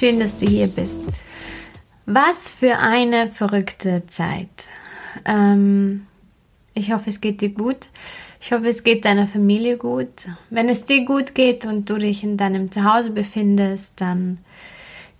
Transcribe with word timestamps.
Schön, 0.00 0.18
dass 0.18 0.38
du 0.38 0.46
hier 0.46 0.66
bist. 0.66 0.96
Was 2.06 2.52
für 2.52 2.78
eine 2.78 3.30
verrückte 3.30 4.02
Zeit. 4.06 4.48
Ähm, 5.26 6.06
ich 6.72 6.90
hoffe, 6.90 7.10
es 7.10 7.20
geht 7.20 7.42
dir 7.42 7.50
gut. 7.50 7.90
Ich 8.40 8.50
hoffe, 8.50 8.68
es 8.68 8.82
geht 8.82 9.04
deiner 9.04 9.26
Familie 9.26 9.76
gut. 9.76 10.30
Wenn 10.48 10.70
es 10.70 10.86
dir 10.86 11.04
gut 11.04 11.34
geht 11.34 11.66
und 11.66 11.90
du 11.90 11.98
dich 11.98 12.24
in 12.24 12.38
deinem 12.38 12.72
Zuhause 12.72 13.10
befindest, 13.10 14.00
dann 14.00 14.38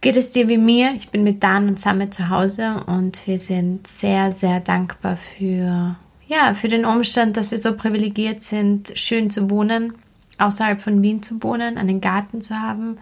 geht 0.01 0.17
es 0.17 0.31
dir 0.31 0.49
wie 0.49 0.57
mir. 0.57 0.95
Ich 0.97 1.11
bin 1.11 1.25
mit 1.25 1.43
Dan 1.43 1.69
und 1.69 1.79
Samme 1.79 2.09
zu 2.09 2.31
Hause 2.31 2.83
und 2.87 3.27
wir 3.27 3.39
sind 3.39 3.87
sehr, 3.87 4.35
sehr 4.35 4.61
dankbar 4.61 5.19
für, 5.19 5.97
ja, 6.27 6.55
für 6.55 6.69
den 6.69 6.87
Umstand, 6.87 7.37
dass 7.37 7.51
wir 7.51 7.59
so 7.59 7.77
privilegiert 7.77 8.45
sind, 8.45 8.95
schön 8.95 9.29
zu 9.29 9.51
wohnen, 9.51 9.93
außerhalb 10.39 10.81
von 10.81 11.03
Wien 11.03 11.23
zu 11.23 11.43
wohnen, 11.43 11.77
einen 11.77 12.01
Garten 12.01 12.41
zu 12.41 12.55
haben 12.55 12.97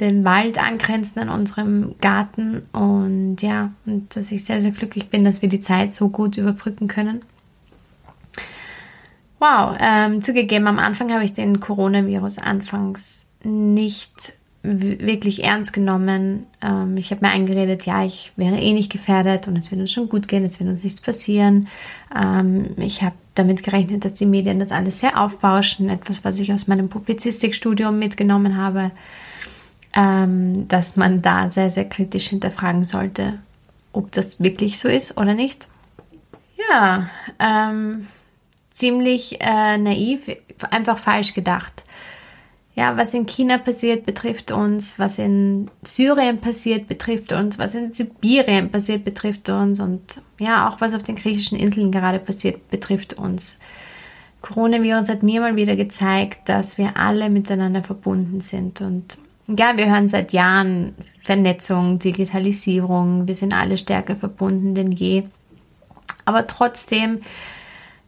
den 0.00 0.24
Wald 0.24 0.62
angrenzen 0.62 1.20
an 1.20 1.28
unserem 1.28 1.94
Garten 2.00 2.62
und 2.72 3.40
ja, 3.40 3.72
und 3.86 4.14
dass 4.14 4.30
ich 4.30 4.44
sehr, 4.44 4.60
sehr 4.60 4.72
glücklich 4.72 5.08
bin, 5.08 5.24
dass 5.24 5.40
wir 5.40 5.48
die 5.48 5.60
Zeit 5.60 5.92
so 5.92 6.10
gut 6.10 6.36
überbrücken 6.36 6.86
können. 6.86 7.22
Wow, 9.38 9.76
ähm, 9.80 10.22
zugegeben, 10.22 10.66
am 10.66 10.78
Anfang 10.78 11.12
habe 11.12 11.24
ich 11.24 11.34
den 11.34 11.60
Coronavirus 11.60 12.38
anfangs 12.38 13.26
nicht 13.42 14.34
wirklich 14.62 15.44
ernst 15.44 15.72
genommen. 15.72 16.46
Ähm, 16.60 16.96
ich 16.96 17.10
habe 17.10 17.24
mir 17.24 17.32
eingeredet, 17.32 17.86
ja, 17.86 18.04
ich 18.04 18.32
wäre 18.36 18.56
eh 18.56 18.72
nicht 18.72 18.90
gefährdet 18.90 19.46
und 19.46 19.56
es 19.56 19.70
wird 19.70 19.80
uns 19.80 19.92
schon 19.92 20.08
gut 20.08 20.26
gehen, 20.28 20.44
es 20.44 20.58
wird 20.58 20.68
uns 20.68 20.84
nichts 20.84 21.00
passieren. 21.00 21.68
Ähm, 22.14 22.74
ich 22.78 23.02
habe 23.02 23.14
damit 23.34 23.62
gerechnet, 23.62 24.04
dass 24.04 24.14
die 24.14 24.26
Medien 24.26 24.58
das 24.58 24.72
alles 24.72 25.00
sehr 25.00 25.20
aufbauschen, 25.20 25.88
etwas, 25.88 26.24
was 26.24 26.40
ich 26.40 26.52
aus 26.52 26.66
meinem 26.66 26.88
Publizistikstudium 26.88 27.98
mitgenommen 27.98 28.56
habe 28.56 28.90
ähm, 29.96 30.68
dass 30.68 30.96
man 30.96 31.22
da 31.22 31.48
sehr, 31.48 31.70
sehr 31.70 31.88
kritisch 31.88 32.28
hinterfragen 32.28 32.84
sollte, 32.84 33.38
ob 33.92 34.12
das 34.12 34.38
wirklich 34.40 34.78
so 34.78 34.88
ist 34.88 35.16
oder 35.16 35.34
nicht. 35.34 35.68
Ja, 36.70 37.08
ähm, 37.38 38.06
ziemlich 38.72 39.40
äh, 39.40 39.78
naiv, 39.78 40.30
einfach 40.70 40.98
falsch 40.98 41.32
gedacht. 41.32 41.84
Ja, 42.74 42.98
was 42.98 43.14
in 43.14 43.24
China 43.24 43.56
passiert, 43.56 44.04
betrifft 44.04 44.50
uns, 44.50 44.98
was 44.98 45.18
in 45.18 45.70
Syrien 45.82 46.42
passiert, 46.42 46.88
betrifft 46.88 47.32
uns, 47.32 47.58
was 47.58 47.74
in 47.74 47.94
Sibirien 47.94 48.70
passiert, 48.70 49.02
betrifft 49.02 49.48
uns 49.48 49.80
und 49.80 50.20
ja, 50.38 50.68
auch 50.68 50.78
was 50.82 50.92
auf 50.92 51.02
den 51.02 51.16
griechischen 51.16 51.58
Inseln 51.58 51.90
gerade 51.90 52.18
passiert, 52.18 52.68
betrifft 52.68 53.14
uns. 53.14 53.58
Coronavirus 54.42 55.08
hat 55.08 55.22
mir 55.22 55.40
mal 55.40 55.56
wieder 55.56 55.74
gezeigt, 55.74 56.50
dass 56.50 56.76
wir 56.76 56.98
alle 56.98 57.30
miteinander 57.30 57.82
verbunden 57.82 58.42
sind 58.42 58.82
und 58.82 59.16
ja, 59.48 59.76
wir 59.76 59.90
hören 59.90 60.08
seit 60.08 60.32
Jahren 60.32 60.94
Vernetzung, 61.22 61.98
Digitalisierung, 61.98 63.26
wir 63.28 63.34
sind 63.34 63.52
alle 63.52 63.78
stärker 63.78 64.16
verbunden 64.16 64.74
denn 64.74 64.92
je. 64.92 65.24
Aber 66.24 66.46
trotzdem 66.46 67.20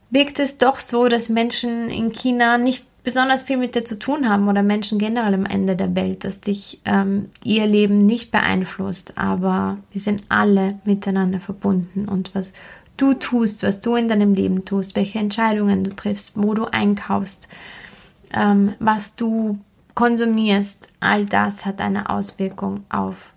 wirkt 0.09 0.39
es 0.39 0.57
doch 0.57 0.79
so, 0.79 1.07
dass 1.07 1.29
Menschen 1.29 1.89
in 1.89 2.11
China 2.11 2.57
nicht 2.57 2.85
besonders 3.03 3.43
viel 3.43 3.57
mit 3.57 3.75
dir 3.75 3.85
zu 3.85 3.97
tun 3.97 4.29
haben 4.29 4.49
oder 4.49 4.61
Menschen 4.61 4.99
generell 4.99 5.33
am 5.33 5.45
Ende 5.45 5.75
der 5.75 5.95
Welt, 5.95 6.25
dass 6.25 6.41
dich 6.41 6.81
ähm, 6.85 7.29
ihr 7.43 7.65
Leben 7.65 7.99
nicht 7.99 8.31
beeinflusst. 8.31 9.17
Aber 9.17 9.77
wir 9.91 10.01
sind 10.01 10.23
alle 10.29 10.79
miteinander 10.85 11.39
verbunden 11.39 12.07
und 12.07 12.35
was 12.35 12.53
du 12.97 13.13
tust, 13.13 13.63
was 13.63 13.81
du 13.81 13.95
in 13.95 14.09
deinem 14.09 14.33
Leben 14.33 14.65
tust, 14.65 14.95
welche 14.95 15.19
Entscheidungen 15.19 15.83
du 15.83 15.95
triffst, 15.95 16.41
wo 16.41 16.53
du 16.53 16.65
einkaufst, 16.65 17.47
ähm, 18.33 18.73
was 18.79 19.15
du 19.15 19.59
konsumierst, 19.99 20.93
all 21.01 21.25
das 21.25 21.65
hat 21.65 21.81
eine 21.81 22.09
Auswirkung 22.09 22.85
auf, 22.87 23.33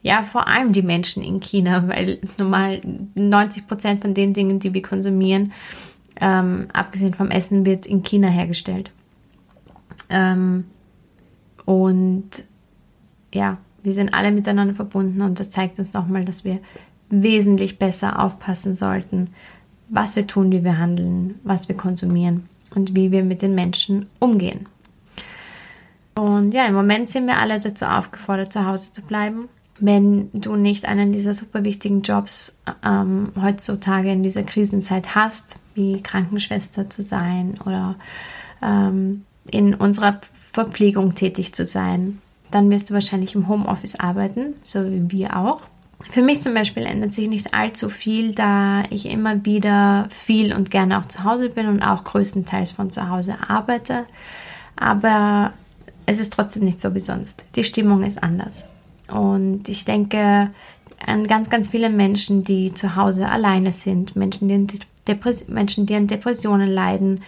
ja, 0.00 0.22
vor 0.22 0.46
allem 0.46 0.72
die 0.72 0.82
Menschen 0.82 1.24
in 1.24 1.40
China, 1.40 1.88
weil 1.88 2.20
normal 2.38 2.80
90 3.16 3.66
Prozent 3.66 4.00
von 4.00 4.14
den 4.14 4.32
Dingen, 4.32 4.60
die 4.60 4.72
wir 4.74 4.82
konsumieren, 4.82 5.50
ähm, 6.20 6.68
abgesehen 6.72 7.14
vom 7.14 7.32
Essen, 7.32 7.66
wird 7.66 7.84
in 7.84 8.04
China 8.04 8.28
hergestellt. 8.28 8.92
Ähm, 10.08 10.66
und 11.64 12.44
ja, 13.34 13.58
wir 13.82 13.92
sind 13.92 14.14
alle 14.14 14.30
miteinander 14.30 14.74
verbunden 14.74 15.20
und 15.22 15.40
das 15.40 15.50
zeigt 15.50 15.80
uns 15.80 15.94
nochmal, 15.94 16.24
dass 16.24 16.44
wir 16.44 16.60
wesentlich 17.10 17.80
besser 17.80 18.22
aufpassen 18.22 18.76
sollten, 18.76 19.30
was 19.88 20.14
wir 20.14 20.28
tun, 20.28 20.52
wie 20.52 20.62
wir 20.62 20.78
handeln, 20.78 21.40
was 21.42 21.68
wir 21.68 21.76
konsumieren 21.76 22.48
und 22.76 22.94
wie 22.94 23.10
wir 23.10 23.24
mit 23.24 23.42
den 23.42 23.56
Menschen 23.56 24.06
umgehen. 24.20 24.68
Und 26.18 26.52
ja, 26.52 26.66
im 26.66 26.74
Moment 26.74 27.08
sind 27.08 27.28
wir 27.28 27.38
alle 27.38 27.60
dazu 27.60 27.84
aufgefordert, 27.84 28.52
zu 28.52 28.66
Hause 28.66 28.92
zu 28.92 29.02
bleiben. 29.02 29.48
Wenn 29.78 30.30
du 30.32 30.56
nicht 30.56 30.88
einen 30.88 31.12
dieser 31.12 31.32
super 31.32 31.62
wichtigen 31.62 32.02
Jobs 32.02 32.60
ähm, 32.84 33.32
heutzutage 33.40 34.10
in 34.10 34.24
dieser 34.24 34.42
Krisenzeit 34.42 35.14
hast, 35.14 35.60
wie 35.74 36.02
Krankenschwester 36.02 36.90
zu 36.90 37.02
sein 37.02 37.54
oder 37.64 37.94
ähm, 38.60 39.26
in 39.48 39.74
unserer 39.74 40.20
Verpflegung 40.52 41.14
tätig 41.14 41.54
zu 41.54 41.64
sein, 41.64 42.20
dann 42.50 42.68
wirst 42.68 42.90
du 42.90 42.94
wahrscheinlich 42.94 43.36
im 43.36 43.46
Homeoffice 43.46 44.00
arbeiten, 44.00 44.54
so 44.64 44.90
wie 44.90 45.12
wir 45.12 45.36
auch. 45.36 45.68
Für 46.10 46.22
mich 46.22 46.40
zum 46.40 46.52
Beispiel 46.52 46.84
ändert 46.84 47.14
sich 47.14 47.28
nicht 47.28 47.54
allzu 47.54 47.90
viel, 47.90 48.34
da 48.34 48.82
ich 48.90 49.06
immer 49.06 49.44
wieder 49.44 50.08
viel 50.24 50.52
und 50.52 50.72
gerne 50.72 50.98
auch 50.98 51.06
zu 51.06 51.22
Hause 51.22 51.48
bin 51.48 51.68
und 51.68 51.80
auch 51.80 52.02
größtenteils 52.02 52.72
von 52.72 52.90
zu 52.90 53.08
Hause 53.08 53.36
arbeite. 53.46 54.04
Aber 54.74 55.52
es 56.08 56.18
ist 56.18 56.32
trotzdem 56.32 56.64
nicht 56.64 56.80
so 56.80 56.94
wie 56.94 57.00
sonst. 57.00 57.44
Die 57.54 57.64
Stimmung 57.64 58.02
ist 58.02 58.22
anders. 58.22 58.70
Und 59.12 59.68
ich 59.68 59.84
denke 59.84 60.50
an 61.04 61.26
ganz, 61.26 61.50
ganz 61.50 61.68
viele 61.68 61.90
Menschen, 61.90 62.44
die 62.44 62.72
zu 62.72 62.96
Hause 62.96 63.28
alleine 63.28 63.72
sind, 63.72 64.16
Menschen, 64.16 64.48
die, 64.48 64.78
Depress 65.06 65.48
Menschen, 65.48 65.84
die 65.84 65.94
an 65.94 66.06
Depressionen 66.06 66.70
leiden, 66.70 67.20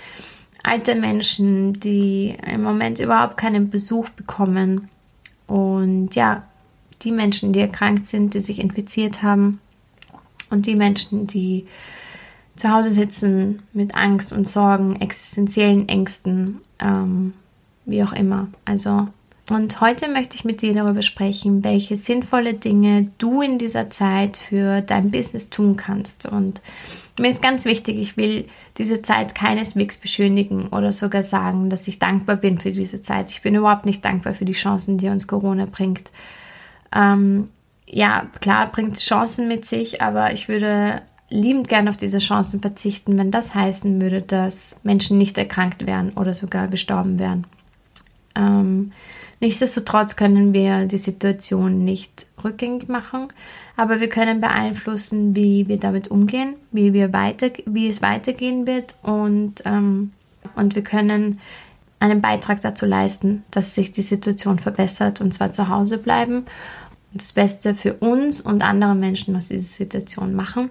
alte 0.62 0.94
Menschen, 0.94 1.74
die 1.74 2.34
im 2.50 2.62
Moment 2.62 3.00
überhaupt 3.00 3.36
keinen 3.36 3.68
Besuch 3.68 4.08
bekommen. 4.08 4.88
Und 5.46 6.14
ja, 6.14 6.44
die 7.02 7.12
Menschen, 7.12 7.52
die 7.52 7.60
erkrankt 7.60 8.06
sind, 8.08 8.32
die 8.32 8.40
sich 8.40 8.58
infiziert 8.58 9.22
haben. 9.22 9.60
Und 10.48 10.64
die 10.64 10.74
Menschen, 10.74 11.26
die 11.26 11.66
zu 12.56 12.70
Hause 12.70 12.92
sitzen 12.92 13.60
mit 13.74 13.94
Angst 13.94 14.32
und 14.32 14.48
Sorgen, 14.48 15.02
existenziellen 15.02 15.86
Ängsten. 15.86 16.62
Ähm, 16.78 17.34
wie 17.90 18.02
auch 18.02 18.12
immer. 18.12 18.48
Also, 18.64 19.08
und 19.50 19.80
heute 19.80 20.08
möchte 20.08 20.36
ich 20.36 20.44
mit 20.44 20.62
dir 20.62 20.72
darüber 20.72 21.02
sprechen, 21.02 21.64
welche 21.64 21.96
sinnvolle 21.96 22.54
Dinge 22.54 23.10
du 23.18 23.42
in 23.42 23.58
dieser 23.58 23.90
Zeit 23.90 24.36
für 24.36 24.80
dein 24.80 25.10
Business 25.10 25.50
tun 25.50 25.76
kannst. 25.76 26.24
Und 26.26 26.62
mir 27.18 27.30
ist 27.30 27.42
ganz 27.42 27.64
wichtig, 27.64 27.98
ich 27.98 28.16
will 28.16 28.46
diese 28.78 29.02
Zeit 29.02 29.34
keineswegs 29.34 29.98
beschönigen 29.98 30.68
oder 30.68 30.92
sogar 30.92 31.24
sagen, 31.24 31.68
dass 31.68 31.88
ich 31.88 31.98
dankbar 31.98 32.36
bin 32.36 32.58
für 32.58 32.70
diese 32.70 33.02
Zeit. 33.02 33.32
Ich 33.32 33.42
bin 33.42 33.56
überhaupt 33.56 33.86
nicht 33.86 34.04
dankbar 34.04 34.34
für 34.34 34.44
die 34.44 34.52
Chancen, 34.52 34.98
die 34.98 35.08
uns 35.08 35.26
Corona 35.26 35.66
bringt. 35.66 36.12
Ähm, 36.94 37.48
ja, 37.86 38.26
klar, 38.40 38.70
bringt 38.70 38.98
Chancen 38.98 39.48
mit 39.48 39.66
sich, 39.66 40.00
aber 40.00 40.32
ich 40.32 40.48
würde 40.48 41.02
liebend 41.28 41.68
gern 41.68 41.88
auf 41.88 41.96
diese 41.96 42.18
Chancen 42.18 42.60
verzichten, 42.60 43.18
wenn 43.18 43.32
das 43.32 43.54
heißen 43.54 44.00
würde, 44.00 44.22
dass 44.22 44.80
Menschen 44.84 45.18
nicht 45.18 45.38
erkrankt 45.38 45.86
wären 45.86 46.10
oder 46.10 46.34
sogar 46.34 46.68
gestorben 46.68 47.18
wären. 47.18 47.46
Ähm, 48.34 48.92
nichtsdestotrotz 49.40 50.16
können 50.16 50.52
wir 50.52 50.86
die 50.86 50.98
Situation 50.98 51.84
nicht 51.84 52.26
rückgängig 52.44 52.88
machen, 52.88 53.28
aber 53.76 54.00
wir 54.00 54.08
können 54.08 54.40
beeinflussen, 54.40 55.34
wie 55.34 55.68
wir 55.68 55.78
damit 55.78 56.08
umgehen, 56.08 56.54
wie, 56.70 56.92
wir 56.92 57.12
weiter, 57.12 57.50
wie 57.66 57.88
es 57.88 58.02
weitergehen 58.02 58.66
wird 58.66 58.94
und, 59.02 59.62
ähm, 59.64 60.12
und 60.54 60.74
wir 60.74 60.82
können 60.82 61.40
einen 61.98 62.22
Beitrag 62.22 62.60
dazu 62.62 62.86
leisten, 62.86 63.44
dass 63.50 63.74
sich 63.74 63.92
die 63.92 64.02
Situation 64.02 64.58
verbessert 64.58 65.20
und 65.20 65.32
zwar 65.32 65.52
zu 65.52 65.68
Hause 65.68 65.98
bleiben 65.98 66.46
und 67.12 67.20
das 67.20 67.32
Beste 67.32 67.74
für 67.74 67.94
uns 67.94 68.40
und 68.40 68.64
andere 68.64 68.94
Menschen 68.94 69.36
aus 69.36 69.48
dieser 69.48 69.66
Situation 69.66 70.34
machen. 70.34 70.70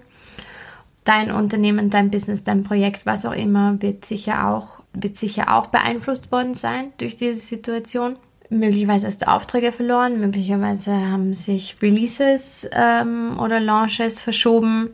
Dein 1.04 1.30
Unternehmen, 1.30 1.88
dein 1.88 2.10
Business, 2.10 2.44
dein 2.44 2.64
Projekt, 2.64 3.06
was 3.06 3.24
auch 3.24 3.34
immer, 3.34 3.80
wird 3.80 4.04
sicher 4.04 4.48
auch 4.48 4.79
wird 4.92 5.16
sicher 5.16 5.56
auch 5.56 5.68
beeinflusst 5.68 6.32
worden 6.32 6.54
sein 6.54 6.92
durch 6.98 7.16
diese 7.16 7.40
Situation. 7.40 8.16
Möglicherweise 8.48 9.06
hast 9.06 9.22
du 9.22 9.28
Aufträge 9.28 9.70
verloren, 9.70 10.20
möglicherweise 10.20 10.92
haben 10.92 11.32
sich 11.32 11.76
Releases 11.80 12.68
ähm, 12.72 13.38
oder 13.38 13.60
Launches 13.60 14.20
verschoben. 14.20 14.90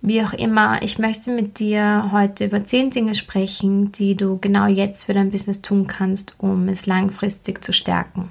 Wie 0.00 0.22
auch 0.22 0.32
immer, 0.32 0.80
ich 0.82 1.00
möchte 1.00 1.32
mit 1.32 1.58
dir 1.58 2.10
heute 2.12 2.44
über 2.44 2.64
zehn 2.64 2.90
Dinge 2.90 3.16
sprechen, 3.16 3.90
die 3.90 4.14
du 4.14 4.38
genau 4.38 4.66
jetzt 4.66 5.06
für 5.06 5.12
dein 5.12 5.32
Business 5.32 5.60
tun 5.60 5.88
kannst, 5.88 6.36
um 6.38 6.68
es 6.68 6.86
langfristig 6.86 7.64
zu 7.64 7.72
stärken. 7.72 8.30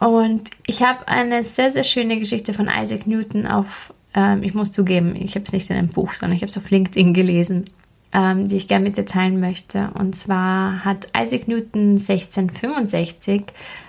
Und 0.00 0.50
ich 0.66 0.82
habe 0.82 1.06
eine 1.06 1.44
sehr, 1.44 1.70
sehr 1.70 1.84
schöne 1.84 2.18
Geschichte 2.18 2.54
von 2.54 2.68
Isaac 2.68 3.06
Newton 3.06 3.46
auf, 3.46 3.92
ähm, 4.14 4.42
ich 4.42 4.54
muss 4.54 4.72
zugeben, 4.72 5.14
ich 5.14 5.34
habe 5.34 5.44
es 5.44 5.52
nicht 5.52 5.68
in 5.68 5.76
einem 5.76 5.90
Buch, 5.90 6.14
sondern 6.14 6.34
ich 6.34 6.42
habe 6.42 6.50
es 6.50 6.56
auf 6.56 6.70
LinkedIn 6.70 7.12
gelesen, 7.12 7.68
ähm, 8.12 8.48
die 8.48 8.56
ich 8.56 8.68
gerne 8.68 8.84
mit 8.84 8.96
dir 8.96 9.06
teilen 9.06 9.40
möchte. 9.40 9.90
Und 9.94 10.14
zwar 10.14 10.84
hat 10.84 11.08
Isaac 11.16 11.48
Newton 11.48 11.92
1665 11.92 13.44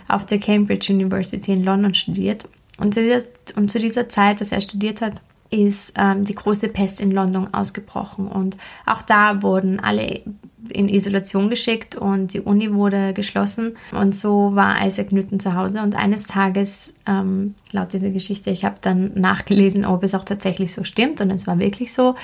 auf 0.08 0.25
der 0.25 0.40
Cambridge 0.40 0.94
University 0.94 1.54
in 1.54 1.64
London 1.64 1.94
studiert. 1.94 2.48
Und 2.78 2.94
zu 2.94 3.02
dieser, 3.02 3.25
und 3.56 3.70
zu 3.70 3.80
dieser 3.80 4.10
Zeit, 4.10 4.42
dass 4.42 4.52
er 4.52 4.62
studiert 4.62 5.02
hat, 5.02 5.22
ist 5.50 5.94
ähm, 5.98 6.25
die 6.25 6.34
große 6.34 6.68
Pest 6.70 7.00
in 7.00 7.12
London 7.12 7.54
ausgebrochen. 7.54 8.28
Und 8.28 8.58
auch 8.88 9.04
da 9.04 9.44
wurden 9.44 9.80
alle 9.80 10.22
in 10.70 10.90
Isolation 10.90 11.50
geschickt 11.50 11.96
und 11.96 12.34
die 12.34 12.42
Uni 12.42 12.74
wurde 12.74 13.14
geschlossen. 13.14 13.75
Und 13.92 14.16
so 14.16 14.56
war 14.56 14.86
Isaac 14.86 15.12
Newton 15.12 15.40
zu 15.40 15.54
Hause. 15.54 15.81
Und 15.81 15.96
eines 15.96 16.25
Tages, 16.25 16.96
ähm, 17.06 17.54
laut 17.72 17.94
dieser 17.94 18.10
Geschichte, 18.10 18.50
ich 18.50 18.66
habe 18.66 18.78
dann 18.81 19.12
nachgelesen, 19.14 19.86
ob 19.86 20.04
es 20.04 20.16
auch 20.16 20.25
tatsächlich 20.25 20.74
so 20.74 20.84
stimmt. 20.84 21.22
Und 21.22 21.30
es 21.30 21.46
war 21.46 21.60
wirklich 21.60 21.94
so 21.94 22.16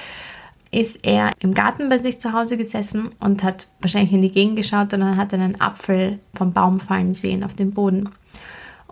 ist 0.71 1.05
er 1.05 1.31
im 1.39 1.53
Garten 1.53 1.89
bei 1.89 1.97
sich 1.97 2.19
zu 2.19 2.33
Hause 2.33 2.57
gesessen 2.57 3.09
und 3.19 3.43
hat 3.43 3.67
wahrscheinlich 3.81 4.13
in 4.13 4.21
die 4.21 4.31
Gegend 4.31 4.55
geschaut 4.55 4.93
und 4.93 4.99
dann 4.99 5.17
hat 5.17 5.33
er 5.33 5.39
einen 5.39 5.59
Apfel 5.59 6.19
vom 6.35 6.53
Baum 6.53 6.79
fallen 6.79 7.13
sehen 7.13 7.43
auf 7.43 7.55
den 7.55 7.71
Boden. 7.71 8.09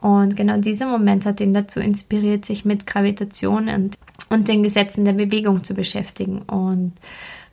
Und 0.01 0.35
genau 0.35 0.57
dieser 0.57 0.87
Moment 0.87 1.25
hat 1.25 1.39
ihn 1.39 1.53
dazu 1.53 1.79
inspiriert, 1.79 2.45
sich 2.45 2.65
mit 2.65 2.85
Gravitation 2.85 3.67
und, 3.67 3.97
und 4.29 4.47
den 4.47 4.63
Gesetzen 4.63 5.05
der 5.05 5.13
Bewegung 5.13 5.63
zu 5.63 5.73
beschäftigen. 5.73 6.39
Und 6.43 6.93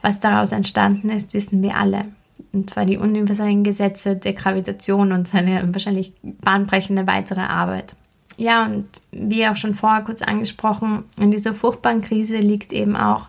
was 0.03 0.21
daraus 0.21 0.53
entstanden 0.53 1.09
ist, 1.09 1.33
wissen 1.33 1.63
wir 1.63 1.77
alle. 1.77 2.07
Und 2.53 2.71
zwar 2.71 2.85
die 2.85 2.99
universellen 2.99 3.65
Gesetze 3.65 4.17
der 4.17 4.35
Gravitation 4.35 5.13
und 5.13 5.27
seine 5.27 5.67
wahrscheinlich 5.73 6.13
bahnbrechende 6.23 7.07
weitere 7.07 7.41
Arbeit. 7.41 7.97
Ja, 8.37 8.67
und 8.67 8.87
wie 9.13 9.47
auch 9.47 9.57
schon 9.57 9.75
vorher 9.75 10.03
kurz 10.03 10.23
angesprochen, 10.23 11.05
in 11.19 11.31
dieser 11.31 11.55
furchtbaren 11.55 12.03
Krise 12.03 12.39
liegt 12.39 12.73
eben 12.73 12.97
auch 12.97 13.29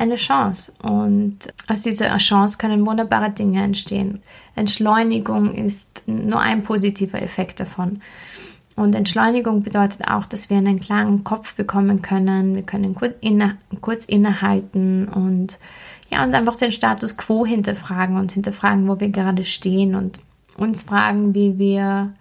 eine 0.00 0.16
Chance. 0.16 0.72
Und 0.82 1.38
aus 1.68 1.82
dieser 1.82 2.16
Chance 2.16 2.58
können 2.58 2.86
wunderbare 2.86 3.30
Dinge 3.30 3.62
entstehen. 3.62 4.22
Entschleunigung 4.56 5.54
ist 5.54 6.02
nur 6.06 6.40
ein 6.40 6.62
positiver 6.62 7.22
Effekt 7.22 7.60
davon. 7.60 8.00
Und 8.76 8.94
Entschleunigung 8.94 9.62
bedeutet 9.62 10.08
auch, 10.08 10.24
dass 10.24 10.48
wir 10.48 10.56
einen 10.56 10.80
klaren 10.80 11.22
Kopf 11.22 11.54
bekommen 11.54 12.00
können. 12.02 12.54
Wir 12.54 12.62
können 12.62 12.94
kurz, 12.94 13.14
inne, 13.20 13.56
kurz 13.80 14.06
innehalten 14.06 15.06
und 15.08 15.58
ja, 16.08 16.24
und 16.24 16.34
einfach 16.34 16.56
den 16.56 16.72
Status 16.72 17.16
quo 17.16 17.46
hinterfragen 17.46 18.16
und 18.16 18.32
hinterfragen, 18.32 18.88
wo 18.88 18.98
wir 18.98 19.10
gerade 19.10 19.44
stehen 19.44 19.94
und 19.94 20.18
uns 20.56 20.82
fragen, 20.82 21.34
wie 21.34 21.58
wir 21.58 22.12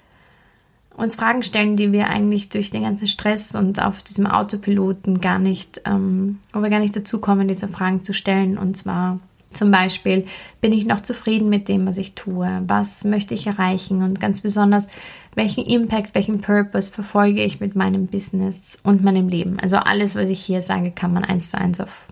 uns 1.00 1.16
Fragen 1.16 1.44
stellen, 1.44 1.78
die 1.78 1.92
wir 1.92 2.07
eigentlich 2.07 2.50
durch 2.50 2.69
den 2.69 2.84
ganzen 2.84 3.07
Stress 3.07 3.56
und 3.56 3.81
auf 3.81 4.01
diesem 4.01 4.28
Autopiloten 4.28 5.22
gar 5.22 5.40
nicht, 5.40 5.81
ähm, 5.86 6.40
wo 6.54 6.62
wir 6.62 6.69
gar 6.69 6.80
nicht 6.80 6.96
dazu 6.96 7.19
kommen, 7.19 7.48
diese 7.48 7.68
Fragen 7.68 8.04
zu 8.04 8.13
stellen. 8.13 8.57
Und 8.57 8.78
zwar 8.78 9.19
zum 9.51 9.72
Beispiel, 9.72 10.25
bin 10.62 10.74
ich 10.74 10.86
noch 10.86 11.01
zufrieden 11.01 11.50
mit 11.50 11.69
dem, 11.69 11.88
was 11.88 11.98
ich 11.98 12.13
tue? 12.13 12.48
Was 12.68 13.04
möchte 13.04 13.34
ich 13.34 13.48
erreichen? 13.48 14.04
Und 14.04 14.19
ganz 14.19 14.42
besonders, 14.42 14.88
welchen 15.36 15.66
Impact, 15.66 16.13
welchen 16.16 16.42
Purpose 16.42 16.92
verfolge 16.92 17.44
ich 17.44 17.60
mit 17.60 17.75
meinem 17.75 18.07
Business 18.07 18.78
und 18.84 19.04
meinem 19.04 19.30
Leben? 19.30 19.60
Also 19.60 19.78
alles, 19.78 20.16
was 20.16 20.30
ich 20.30 20.40
hier 20.40 20.62
sage, 20.62 20.92
kann 20.92 21.13
man 21.13 21.24
eins 21.24 21.52
zu 21.52 21.57
eins 21.57 21.81
auf 21.81 22.07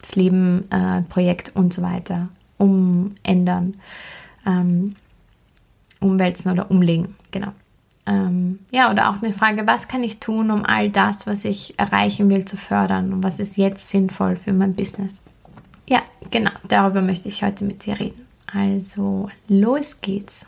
das 0.00 0.16
Leben, 0.16 0.70
äh, 0.70 1.02
Projekt 1.02 1.52
und 1.54 1.74
so 1.74 1.82
weiter 1.82 2.28
umändern, 2.60 3.74
ähm, 4.46 4.94
umwälzen 6.00 6.52
oder 6.52 6.70
umlegen. 6.70 7.16
Genau. 7.30 7.52
Ähm, 8.10 8.58
ja, 8.72 8.90
oder 8.90 9.08
auch 9.08 9.22
eine 9.22 9.32
Frage, 9.32 9.68
was 9.68 9.86
kann 9.86 10.02
ich 10.02 10.18
tun, 10.18 10.50
um 10.50 10.64
all 10.66 10.90
das, 10.90 11.28
was 11.28 11.44
ich 11.44 11.78
erreichen 11.78 12.28
will, 12.28 12.44
zu 12.44 12.56
fördern 12.56 13.12
und 13.12 13.22
was 13.22 13.38
ist 13.38 13.56
jetzt 13.56 13.88
sinnvoll 13.88 14.34
für 14.34 14.52
mein 14.52 14.74
Business? 14.74 15.22
Ja, 15.86 16.02
genau, 16.30 16.50
darüber 16.66 17.02
möchte 17.02 17.28
ich 17.28 17.44
heute 17.44 17.64
mit 17.64 17.86
dir 17.86 18.00
reden. 18.00 18.26
Also, 18.52 19.30
los 19.48 20.00
geht's. 20.00 20.44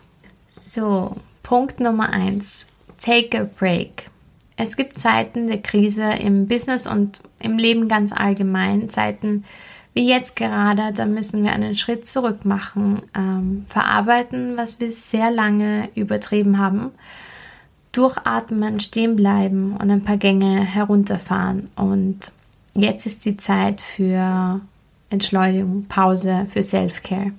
So, 0.49 1.15
Punkt 1.45 1.79
Nummer 1.79 2.11
eins: 2.11 2.67
Take 2.99 3.41
a 3.41 3.45
break. 3.45 4.07
Es 4.57 4.77
gibt 4.77 4.99
Zeiten 4.99 5.47
der 5.47 5.63
Krise 5.63 6.03
im 6.15 6.49
Business 6.49 6.89
und 6.89 7.21
im 7.39 7.59
Leben 7.59 7.89
ganz 7.89 8.13
allgemein, 8.13 8.89
Zeiten 8.89 9.45
wie 9.95 10.09
jetzt 10.09 10.37
gerade, 10.37 10.93
da 10.95 11.05
müssen 11.05 11.45
wir 11.45 11.53
einen 11.53 11.77
Schritt 11.77 12.09
zurück 12.09 12.45
machen, 12.45 13.03
ähm, 13.15 13.67
verarbeiten, 13.69 14.57
was 14.57 14.81
wir 14.81 14.91
sehr 14.91 15.31
lange 15.31 15.91
übertrieben 15.95 16.59
haben 16.59 16.93
durchatmen, 17.93 18.81
stehen 18.81 19.17
bleiben 19.17 19.77
und 19.77 19.91
ein 19.91 20.05
paar 20.05 20.17
Gänge 20.17 20.61
herunterfahren. 20.61 21.69
Und 21.77 22.33
jetzt 22.75 23.07
ist 23.07 23.25
die 23.25 23.37
Zeit 23.37 23.81
für 23.81 24.61
Entschleunigung, 25.11 25.85
Pause, 25.89 26.47
für 26.53 26.63
Self-Care. 26.63 27.33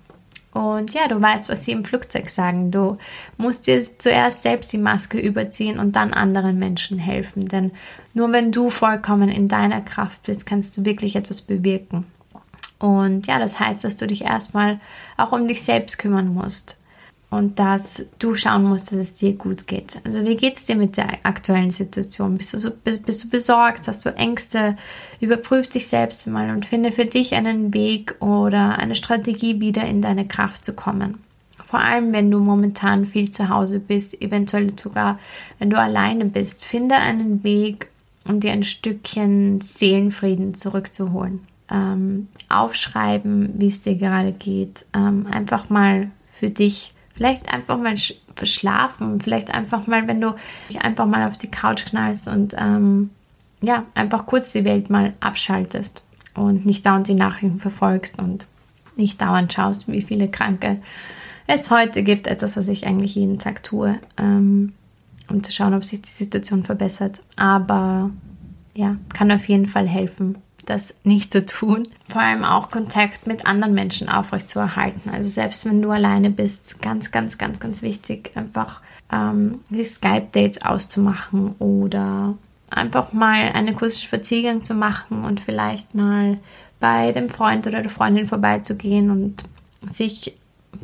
Und 0.54 0.94
ja, 0.94 1.08
du 1.08 1.20
weißt, 1.20 1.50
was 1.50 1.66
sie 1.66 1.72
im 1.72 1.84
Flugzeug 1.84 2.30
sagen. 2.30 2.70
Du 2.70 2.98
musst 3.38 3.66
dir 3.66 3.82
zuerst 3.98 4.44
selbst 4.44 4.72
die 4.72 4.78
Maske 4.78 5.20
überziehen 5.20 5.80
und 5.80 5.96
dann 5.96 6.14
anderen 6.14 6.60
Menschen 6.60 7.00
helfen. 7.00 7.48
Denn 7.48 7.72
nur 8.14 8.32
wenn 8.32 8.52
du 8.52 8.70
vollkommen 8.70 9.30
in 9.30 9.48
deiner 9.48 9.82
Kraft 9.82 10.22
bist, 10.24 10.46
kannst 10.46 10.78
du 10.78 10.86
wirklich 10.86 11.16
etwas 11.16 11.42
bewirken. 11.42 12.06
Und 12.78 13.26
ja, 13.26 13.40
das 13.40 13.60
heißt, 13.60 13.84
dass 13.84 13.96
du 13.96 14.06
dich 14.06 14.26
erstmal 14.26 14.80
auch 15.18 15.32
um 15.32 15.48
dich 15.48 15.64
selbst 15.64 15.98
kümmern 15.98 16.28
musst 16.28 16.78
und 17.34 17.58
dass 17.60 18.06
du 18.20 18.36
schauen 18.36 18.64
musst, 18.64 18.92
dass 18.92 19.00
es 19.00 19.16
dir 19.16 19.34
gut 19.34 19.68
geht. 19.68 20.00
Also 20.06 20.24
wie 20.24 20.36
geht 20.36 20.56
es 20.56 20.66
dir 20.66 20.76
mit 20.76 20.98
der 20.98 21.26
aktuellen 21.26 21.72
Situation? 21.72 22.38
Bist 22.38 22.54
du, 22.54 22.58
so, 22.58 22.72
bist, 22.72 23.06
bist 23.06 23.24
du 23.24 23.30
besorgt? 23.30 23.88
Hast 23.88 24.06
du 24.06 24.10
Ängste? 24.16 24.78
Überprüf 25.20 25.68
dich 25.68 25.88
selbst 25.88 26.28
mal 26.28 26.52
und 26.52 26.66
finde 26.66 26.92
für 26.92 27.06
dich 27.06 27.34
einen 27.34 27.74
Weg 27.74 28.16
oder 28.20 28.78
eine 28.78 28.96
Strategie, 28.96 29.62
wieder 29.62 29.86
in 29.86 30.02
deine 30.02 30.28
Kraft 30.28 30.64
zu 30.64 30.74
kommen. 30.74 31.20
Vor 31.66 31.80
allem, 31.80 32.14
wenn 32.14 32.30
du 32.30 32.40
momentan 32.40 33.08
viel 33.08 33.32
zu 33.32 33.50
Hause 33.50 33.80
bist, 33.80 34.22
eventuell 34.22 34.78
sogar, 34.78 35.18
wenn 35.58 35.72
du 35.72 35.80
alleine 35.80 36.26
bist, 36.26 36.64
finde 36.64 36.96
einen 36.96 37.44
Weg, 37.44 37.90
um 38.26 38.40
dir 38.40 38.52
ein 38.52 38.64
Stückchen 38.64 39.60
Seelenfrieden 39.60 40.56
zurückzuholen. 40.56 41.40
Ähm, 41.72 42.28
aufschreiben, 42.50 43.56
wie 43.58 43.68
es 43.68 43.82
dir 43.82 43.96
gerade 43.96 44.34
geht. 44.34 44.86
Ähm, 44.94 45.26
einfach 45.26 45.72
mal 45.72 46.12
für 46.32 46.50
dich 46.50 46.93
Vielleicht 47.14 47.54
einfach 47.54 47.78
mal 47.78 47.96
verschlafen, 48.36 49.22
vielleicht 49.22 49.54
einfach 49.54 49.88
mal, 49.88 50.08
wenn 50.08 50.20
du 50.20 50.36
dich 50.70 50.82
einfach 50.82 51.06
mal 51.06 51.28
auf 51.28 51.38
die 51.38 51.52
Couch 51.52 51.86
knallst 51.86 52.28
und 52.28 52.56
ähm, 52.58 53.12
ja, 53.62 53.86
einfach 53.94 54.26
kurz 54.26 54.52
die 54.52 54.66
Welt 54.66 54.90
mal 54.90 55.14
abschaltest 55.20 56.02
und 56.34 56.66
nicht 56.66 56.86
dauernd 56.86 57.08
die 57.08 57.14
Nachrichten 57.14 57.60
verfolgst 57.60 58.20
und 58.20 58.48
nicht 58.96 59.22
dauernd 59.22 59.54
schaust, 59.54 59.88
wie 59.88 60.02
viele 60.02 60.28
Kranke 60.28 60.80
es 61.48 61.70
heute 61.70 62.04
gibt, 62.04 62.28
etwas, 62.28 62.58
was 62.58 62.68
ich 62.68 62.88
eigentlich 62.88 63.16
jeden 63.16 63.40
Tag 63.40 63.64
tue, 63.64 64.00
ähm, 64.18 64.74
um 65.30 65.44
zu 65.44 65.52
schauen, 65.52 65.74
ob 65.74 65.84
sich 65.84 66.02
die 66.02 66.10
Situation 66.10 66.64
verbessert. 66.64 67.22
Aber 67.36 68.12
ja, 68.74 68.98
kann 69.14 69.32
auf 69.32 69.48
jeden 69.48 69.68
Fall 69.68 69.88
helfen, 69.88 70.38
das 70.66 70.94
nicht 71.04 71.32
zu 71.32 71.46
tun. 71.46 71.84
Vor 72.10 72.22
allem 72.22 72.44
auch 72.44 72.70
Kontakt 72.72 73.28
mit 73.28 73.46
anderen 73.46 73.74
Menschen 73.74 74.10
aufrechtzuerhalten. 74.10 75.12
Also 75.14 75.30
selbst 75.30 75.66
wenn 75.66 75.82
du 75.82 75.92
alleine 75.92 76.30
bist, 76.30 76.82
ganz, 76.82 77.12
ganz, 77.12 77.38
ganz, 77.38 77.60
ganz 77.60 77.82
wichtig, 77.82 78.32
einfach 78.36 78.82
ähm, 79.12 79.60
Skype-Dates 79.72 80.64
auszumachen 80.64 81.56
oder 81.60 82.36
einfach 82.70 83.14
mal 83.14 83.52
einen 83.54 83.76
kurzen 83.76 84.04
Spaziergang 84.04 84.64
zu 84.64 84.74
machen 84.74 85.26
und 85.26 85.40
vielleicht 85.40 85.96
mal 85.96 86.40
bei 86.80 87.12
dem 87.12 87.30
Freund 87.30 87.68
oder 87.68 87.82
der 87.82 87.92
Freundin 87.92 88.26
vorbeizugehen 88.26 89.10
und 89.10 89.44
sich 89.88 90.36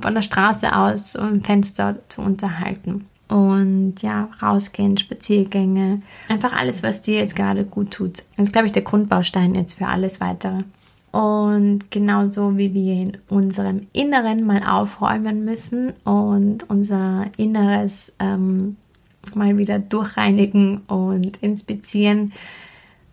von 0.01 0.13
der 0.13 0.21
Straße 0.21 0.75
aus 0.75 1.15
im 1.15 1.43
Fenster 1.43 1.97
zu 2.07 2.21
unterhalten 2.21 3.07
und 3.29 4.01
ja, 4.01 4.29
rausgehen, 4.41 4.97
Spaziergänge, 4.97 6.01
einfach 6.27 6.53
alles, 6.53 6.83
was 6.83 7.01
dir 7.01 7.19
jetzt 7.19 7.35
gerade 7.35 7.63
gut 7.63 7.91
tut. 7.91 8.23
Das 8.35 8.47
ist, 8.47 8.51
glaube 8.51 8.67
ich, 8.67 8.73
der 8.73 8.81
Grundbaustein 8.81 9.55
jetzt 9.55 9.77
für 9.77 9.87
alles 9.87 10.19
weitere. 10.19 10.63
Und 11.11 11.89
genauso 11.89 12.57
wie 12.57 12.73
wir 12.73 12.93
in 12.93 13.17
unserem 13.29 13.87
Inneren 13.93 14.45
mal 14.45 14.63
aufräumen 14.63 15.45
müssen 15.45 15.93
und 16.03 16.69
unser 16.69 17.25
Inneres 17.37 18.13
ähm, 18.19 18.77
mal 19.33 19.57
wieder 19.57 19.79
durchreinigen 19.79 20.81
und 20.87 21.37
inspizieren, 21.37 22.33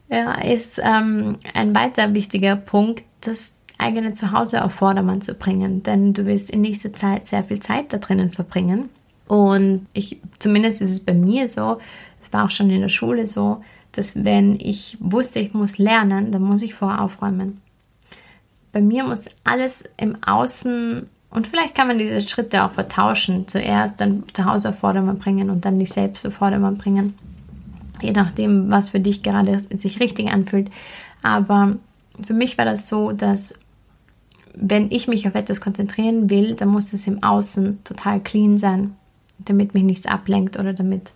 ja, 0.08 0.34
ist 0.34 0.80
ähm, 0.82 1.36
ein 1.54 1.74
weiter 1.74 2.14
wichtiger 2.14 2.56
Punkt, 2.56 3.04
dass 3.22 3.52
eigene 3.78 4.14
Zuhause 4.14 4.64
auf 4.64 4.72
Vordermann 4.72 5.20
zu 5.20 5.34
bringen, 5.34 5.82
denn 5.82 6.12
du 6.14 6.26
wirst 6.26 6.50
in 6.50 6.62
nächster 6.62 6.92
Zeit 6.92 7.26
sehr 7.26 7.44
viel 7.44 7.60
Zeit 7.60 7.92
da 7.92 7.98
drinnen 7.98 8.30
verbringen. 8.30 8.88
Und 9.28 9.86
ich, 9.92 10.20
zumindest 10.38 10.80
ist 10.80 10.90
es 10.90 11.00
bei 11.00 11.14
mir 11.14 11.48
so, 11.48 11.78
es 12.20 12.32
war 12.32 12.44
auch 12.44 12.50
schon 12.50 12.70
in 12.70 12.80
der 12.80 12.88
Schule 12.88 13.26
so, 13.26 13.62
dass 13.92 14.24
wenn 14.24 14.54
ich 14.60 14.96
wusste, 15.00 15.40
ich 15.40 15.54
muss 15.54 15.78
lernen, 15.78 16.30
dann 16.30 16.42
muss 16.42 16.62
ich 16.62 16.74
vorher 16.74 17.00
aufräumen. 17.00 17.60
Bei 18.72 18.80
mir 18.80 19.04
muss 19.04 19.30
alles 19.44 19.84
im 19.96 20.22
Außen 20.22 21.08
und 21.30 21.46
vielleicht 21.46 21.74
kann 21.74 21.88
man 21.88 21.98
diese 21.98 22.20
Schritte 22.20 22.64
auch 22.64 22.72
vertauschen. 22.72 23.48
Zuerst 23.48 24.00
dann 24.00 24.24
zu 24.32 24.44
Hause 24.44 24.70
auf 24.70 24.78
Vordermann 24.78 25.18
bringen 25.18 25.50
und 25.50 25.64
dann 25.64 25.78
dich 25.78 25.92
selbst 25.92 26.26
auf 26.26 26.34
Vordermann 26.34 26.78
bringen. 26.78 27.14
Je 28.00 28.12
nachdem, 28.12 28.70
was 28.70 28.90
für 28.90 29.00
dich 29.00 29.22
gerade 29.22 29.58
sich 29.70 30.00
richtig 30.00 30.28
anfühlt. 30.28 30.70
Aber 31.22 31.76
für 32.24 32.34
mich 32.34 32.58
war 32.58 32.64
das 32.64 32.88
so, 32.88 33.12
dass 33.12 33.58
wenn 34.54 34.90
ich 34.90 35.08
mich 35.08 35.26
auf 35.28 35.34
etwas 35.34 35.60
konzentrieren 35.60 36.30
will, 36.30 36.54
dann 36.54 36.68
muss 36.68 36.92
es 36.92 37.06
im 37.06 37.22
Außen 37.22 37.84
total 37.84 38.20
clean 38.20 38.58
sein, 38.58 38.94
damit 39.38 39.74
mich 39.74 39.82
nichts 39.82 40.06
ablenkt 40.06 40.58
oder 40.58 40.72
damit 40.72 41.12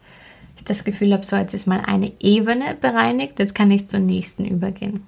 ich 0.56 0.64
das 0.64 0.84
Gefühl 0.84 1.12
habe, 1.12 1.24
so 1.24 1.36
jetzt 1.36 1.54
ist 1.54 1.66
mal 1.66 1.80
eine 1.80 2.12
Ebene 2.20 2.76
bereinigt, 2.80 3.38
jetzt 3.38 3.54
kann 3.54 3.70
ich 3.70 3.88
zur 3.88 4.00
nächsten 4.00 4.44
übergehen. 4.44 5.06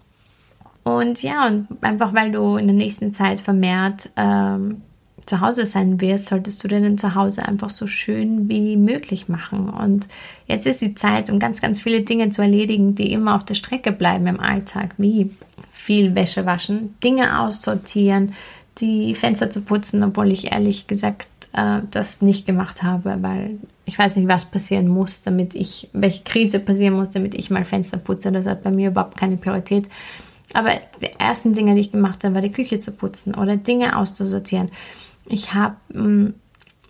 Und 0.84 1.22
ja, 1.22 1.46
und 1.46 1.68
einfach 1.82 2.12
weil 2.14 2.32
du 2.32 2.56
in 2.56 2.66
der 2.66 2.76
nächsten 2.76 3.12
Zeit 3.12 3.38
vermehrt 3.38 4.10
ähm, 4.16 4.82
zu 5.26 5.40
Hause 5.40 5.66
sein 5.66 6.00
wirst, 6.00 6.26
solltest 6.26 6.62
du 6.62 6.68
dir 6.68 6.80
dein 6.80 6.98
Zuhause 6.98 7.46
einfach 7.46 7.70
so 7.70 7.86
schön 7.86 8.48
wie 8.48 8.76
möglich 8.76 9.28
machen. 9.28 9.68
Und 9.68 10.06
jetzt 10.46 10.66
ist 10.66 10.82
die 10.82 10.94
Zeit, 10.94 11.30
um 11.30 11.38
ganz, 11.38 11.60
ganz 11.60 11.80
viele 11.80 12.02
Dinge 12.02 12.30
zu 12.30 12.42
erledigen, 12.42 12.94
die 12.94 13.12
immer 13.12 13.36
auf 13.36 13.44
der 13.44 13.54
Strecke 13.54 13.92
bleiben 13.92 14.26
im 14.26 14.40
Alltag, 14.40 14.94
wie 14.98 15.30
viel 15.70 16.16
Wäsche 16.16 16.46
waschen, 16.46 16.94
Dinge 17.04 17.40
aussortieren, 17.40 18.32
die 18.78 19.14
Fenster 19.14 19.50
zu 19.50 19.62
putzen, 19.62 20.02
obwohl 20.02 20.32
ich 20.32 20.50
ehrlich 20.50 20.86
gesagt 20.86 21.28
äh, 21.52 21.80
das 21.90 22.22
nicht 22.22 22.46
gemacht 22.46 22.82
habe, 22.82 23.18
weil 23.20 23.58
ich 23.84 23.98
weiß 23.98 24.16
nicht, 24.16 24.28
was 24.28 24.44
passieren 24.44 24.88
muss, 24.88 25.22
damit 25.22 25.54
ich, 25.54 25.88
welche 25.92 26.22
Krise 26.22 26.60
passieren 26.60 26.94
muss, 26.94 27.10
damit 27.10 27.34
ich 27.34 27.50
mal 27.50 27.64
Fenster 27.64 27.98
putze. 27.98 28.32
Das 28.32 28.46
hat 28.46 28.62
bei 28.62 28.70
mir 28.70 28.88
überhaupt 28.88 29.16
keine 29.16 29.36
Priorität. 29.36 29.88
Aber 30.54 30.70
die 31.00 31.10
ersten 31.18 31.54
Dinge, 31.54 31.74
die 31.74 31.80
ich 31.80 31.92
gemacht 31.92 32.24
habe, 32.24 32.34
war 32.34 32.42
die 32.42 32.52
Küche 32.52 32.80
zu 32.80 32.92
putzen 32.92 33.34
oder 33.34 33.56
Dinge 33.56 33.96
auszusortieren. 33.96 34.70
Ich 35.26 35.54
habe 35.54 35.76
ähm, 35.94 36.34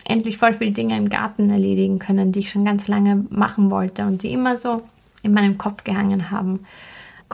endlich 0.05 0.39
voll 0.39 0.55
viele 0.55 0.73
Dinge 0.73 0.97
im 0.97 1.09
Garten 1.09 1.51
erledigen 1.51 1.99
können, 1.99 2.33
die 2.33 2.41
ich 2.41 2.51
schon 2.51 2.65
ganz 2.65 2.89
lange 2.89 3.25
machen 3.31 3.71
wollte 3.71 4.05
und 4.05 4.23
die 4.23 4.33
immer 4.33 4.57
so 4.57 4.83
in 5.23 5.33
meinem 5.33 5.59
Kopf 5.59 5.85
gehangen 5.85 6.31
haben. 6.31 6.67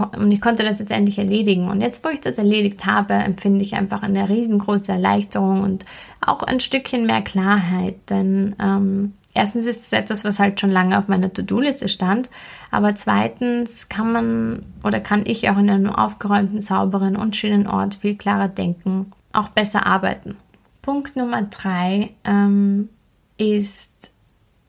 Und 0.00 0.32
ich 0.32 0.40
konnte 0.40 0.62
das 0.62 0.78
jetzt 0.78 0.90
endlich 0.90 1.18
erledigen. 1.18 1.68
Und 1.68 1.80
jetzt, 1.80 2.04
wo 2.04 2.08
ich 2.08 2.20
das 2.20 2.38
erledigt 2.38 2.86
habe, 2.86 3.14
empfinde 3.14 3.64
ich 3.64 3.74
einfach 3.74 4.02
eine 4.02 4.28
riesengroße 4.28 4.92
Erleichterung 4.92 5.62
und 5.62 5.84
auch 6.20 6.42
ein 6.42 6.60
Stückchen 6.60 7.06
mehr 7.06 7.22
Klarheit. 7.22 7.96
Denn 8.10 8.56
ähm, 8.60 9.14
erstens 9.34 9.66
ist 9.66 9.86
es 9.86 9.92
etwas, 9.92 10.24
was 10.24 10.38
halt 10.38 10.60
schon 10.60 10.70
lange 10.70 10.98
auf 10.98 11.08
meiner 11.08 11.32
To-Do-Liste 11.32 11.88
stand. 11.88 12.30
Aber 12.70 12.94
zweitens 12.94 13.88
kann 13.88 14.12
man 14.12 14.62
oder 14.84 15.00
kann 15.00 15.24
ich 15.26 15.48
auch 15.48 15.58
in 15.58 15.70
einem 15.70 15.90
aufgeräumten, 15.90 16.60
sauberen 16.60 17.16
und 17.16 17.36
schönen 17.36 17.66
Ort 17.66 17.94
viel 17.94 18.16
klarer 18.16 18.48
denken, 18.48 19.12
auch 19.32 19.48
besser 19.48 19.86
arbeiten. 19.86 20.36
Punkt 20.82 21.16
Nummer 21.16 21.42
drei 21.42 22.10
ähm, 22.24 22.88
ist 23.36 24.14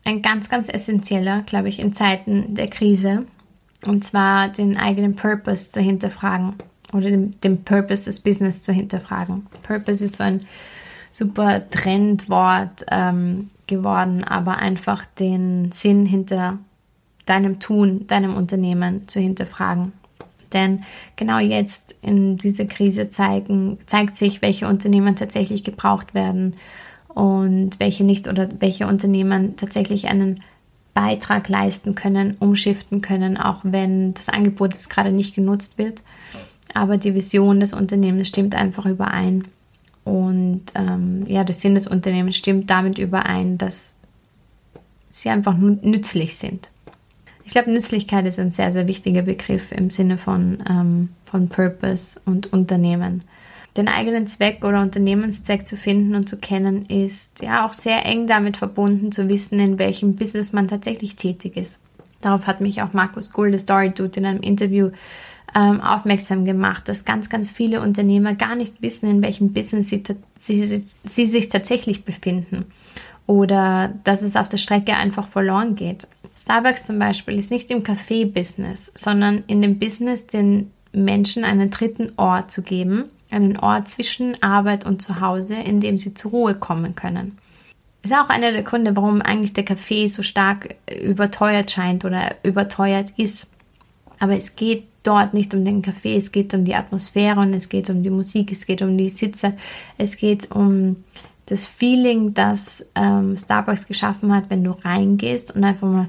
ein 0.05 0.21
ganz, 0.21 0.49
ganz 0.49 0.69
essentieller, 0.69 1.41
glaube 1.41 1.69
ich, 1.69 1.79
in 1.79 1.93
Zeiten 1.93 2.55
der 2.55 2.67
Krise. 2.67 3.25
Und 3.85 4.03
zwar 4.03 4.49
den 4.49 4.77
eigenen 4.77 5.15
Purpose 5.15 5.69
zu 5.69 5.81
hinterfragen 5.81 6.55
oder 6.93 7.09
den, 7.09 7.39
den 7.41 7.63
Purpose 7.63 8.05
des 8.05 8.19
Business 8.19 8.61
zu 8.61 8.73
hinterfragen. 8.73 9.47
Purpose 9.63 10.03
ist 10.03 10.17
so 10.17 10.23
ein 10.23 10.43
super 11.11 11.69
Trendwort 11.69 12.85
ähm, 12.91 13.49
geworden, 13.67 14.23
aber 14.23 14.57
einfach 14.57 15.05
den 15.05 15.71
Sinn 15.71 16.05
hinter 16.05 16.57
deinem 17.25 17.59
Tun, 17.59 18.07
deinem 18.07 18.35
Unternehmen 18.35 19.07
zu 19.07 19.19
hinterfragen. 19.19 19.93
Denn 20.51 20.81
genau 21.15 21.37
jetzt 21.37 21.95
in 22.01 22.37
dieser 22.37 22.65
Krise 22.65 23.11
zeigen, 23.11 23.77
zeigt 23.85 24.17
sich, 24.17 24.41
welche 24.41 24.67
Unternehmen 24.67 25.15
tatsächlich 25.15 25.63
gebraucht 25.63 26.15
werden 26.15 26.55
und 27.07 27.79
welche 27.79 28.03
nicht 28.03 28.27
oder 28.27 28.49
welche 28.59 28.87
Unternehmen 28.87 29.57
tatsächlich 29.57 30.07
einen 30.07 30.41
Beitrag 30.93 31.47
leisten 31.49 31.95
können, 31.95 32.35
umschiften 32.39 33.01
können, 33.01 33.37
auch 33.37 33.61
wenn 33.63 34.13
das 34.13 34.29
Angebot 34.29 34.73
jetzt 34.73 34.89
gerade 34.89 35.11
nicht 35.11 35.35
genutzt 35.35 35.77
wird. 35.77 36.01
Aber 36.73 36.97
die 36.97 37.15
Vision 37.15 37.59
des 37.59 37.73
Unternehmens 37.73 38.27
stimmt 38.27 38.55
einfach 38.55 38.85
überein. 38.85 39.45
Und 40.03 40.63
ähm, 40.75 41.25
ja, 41.27 41.43
der 41.43 41.55
Sinn 41.55 41.75
des 41.75 41.87
Unternehmens 41.87 42.37
stimmt 42.37 42.69
damit 42.69 42.97
überein, 42.97 43.57
dass 43.57 43.95
sie 45.09 45.29
einfach 45.29 45.57
nützlich 45.57 46.37
sind. 46.37 46.69
Ich 47.45 47.51
glaube, 47.51 47.71
Nützlichkeit 47.71 48.25
ist 48.25 48.39
ein 48.39 48.51
sehr, 48.51 48.71
sehr 48.71 48.87
wichtiger 48.87 49.23
Begriff 49.23 49.71
im 49.71 49.89
Sinne 49.89 50.17
von, 50.17 50.63
ähm, 50.69 51.09
von 51.25 51.49
Purpose 51.49 52.21
und 52.25 52.53
Unternehmen. 52.53 53.23
Den 53.79 53.87
eigenen 53.87 54.27
Zweck 54.27 54.65
oder 54.65 54.81
Unternehmenszweck 54.81 55.65
zu 55.65 55.77
finden 55.77 56.13
und 56.13 56.27
zu 56.27 56.37
kennen, 56.37 56.85
ist 56.87 57.41
ja 57.41 57.65
auch 57.65 57.71
sehr 57.71 58.05
eng 58.05 58.27
damit 58.27 58.57
verbunden, 58.57 59.13
zu 59.13 59.29
wissen, 59.29 59.57
in 59.57 59.79
welchem 59.79 60.17
Business 60.17 60.51
man 60.51 60.67
tatsächlich 60.67 61.15
tätig 61.15 61.55
ist. 61.55 61.79
Darauf 62.19 62.45
hat 62.45 62.59
mich 62.59 62.81
auch 62.81 62.91
Markus 62.91 63.31
Gould, 63.31 63.53
der 63.53 63.59
Story 63.61 63.91
Dude, 63.91 64.19
in 64.19 64.25
einem 64.25 64.41
Interview 64.41 64.89
ähm, 65.55 65.79
aufmerksam 65.79 66.43
gemacht, 66.43 66.89
dass 66.89 67.05
ganz, 67.05 67.29
ganz 67.29 67.49
viele 67.49 67.79
Unternehmer 67.79 68.35
gar 68.35 68.57
nicht 68.57 68.81
wissen, 68.81 69.09
in 69.09 69.23
welchem 69.23 69.53
Business 69.53 69.87
sie, 69.87 70.03
sie, 70.41 70.83
sie 71.05 71.25
sich 71.25 71.47
tatsächlich 71.47 72.03
befinden 72.03 72.65
oder 73.27 73.93
dass 74.03 74.23
es 74.23 74.35
auf 74.35 74.49
der 74.49 74.57
Strecke 74.57 74.97
einfach 74.97 75.29
verloren 75.29 75.77
geht. 75.77 76.05
Starbucks 76.35 76.85
zum 76.85 76.99
Beispiel 76.99 77.39
ist 77.39 77.49
nicht 77.49 77.71
im 77.71 77.83
Kaffee-Business, 77.83 78.91
sondern 78.93 79.45
in 79.47 79.61
dem 79.61 79.79
Business, 79.79 80.27
den 80.27 80.71
Menschen 80.91 81.45
einen 81.45 81.71
dritten 81.71 82.11
Ort 82.17 82.51
zu 82.51 82.61
geben, 82.61 83.05
einen 83.31 83.57
Ort 83.57 83.89
zwischen 83.89 84.41
Arbeit 84.41 84.85
und 84.85 85.01
Zuhause, 85.01 85.55
in 85.55 85.79
dem 85.79 85.97
sie 85.97 86.13
zur 86.13 86.31
Ruhe 86.31 86.55
kommen 86.55 86.95
können. 86.95 87.37
Ist 88.01 88.13
auch 88.13 88.29
einer 88.29 88.51
der 88.51 88.63
Gründe, 88.63 88.95
warum 88.95 89.21
eigentlich 89.21 89.53
der 89.53 89.65
Kaffee 89.65 90.07
so 90.07 90.23
stark 90.23 90.75
überteuert 91.01 91.69
scheint 91.69 92.05
oder 92.05 92.35
überteuert 92.43 93.11
ist. 93.17 93.49
Aber 94.19 94.37
es 94.37 94.55
geht 94.55 94.85
dort 95.03 95.33
nicht 95.33 95.53
um 95.53 95.65
den 95.65 95.81
Kaffee, 95.81 96.15
es 96.15 96.31
geht 96.31 96.53
um 96.53 96.65
die 96.65 96.75
Atmosphäre 96.75 97.39
und 97.39 97.53
es 97.53 97.69
geht 97.69 97.89
um 97.89 98.03
die 98.03 98.09
Musik, 98.09 98.51
es 98.51 98.65
geht 98.65 98.81
um 98.81 98.97
die 98.97 99.09
Sitze, 99.09 99.53
es 99.97 100.17
geht 100.17 100.51
um 100.51 100.97
das 101.45 101.65
Feeling, 101.65 102.33
das 102.33 102.85
ähm, 102.95 103.37
Starbucks 103.37 103.87
geschaffen 103.87 104.33
hat, 104.33 104.49
wenn 104.49 104.63
du 104.63 104.71
reingehst 104.71 105.55
und 105.55 105.63
einfach 105.63 105.87
mal 105.87 106.07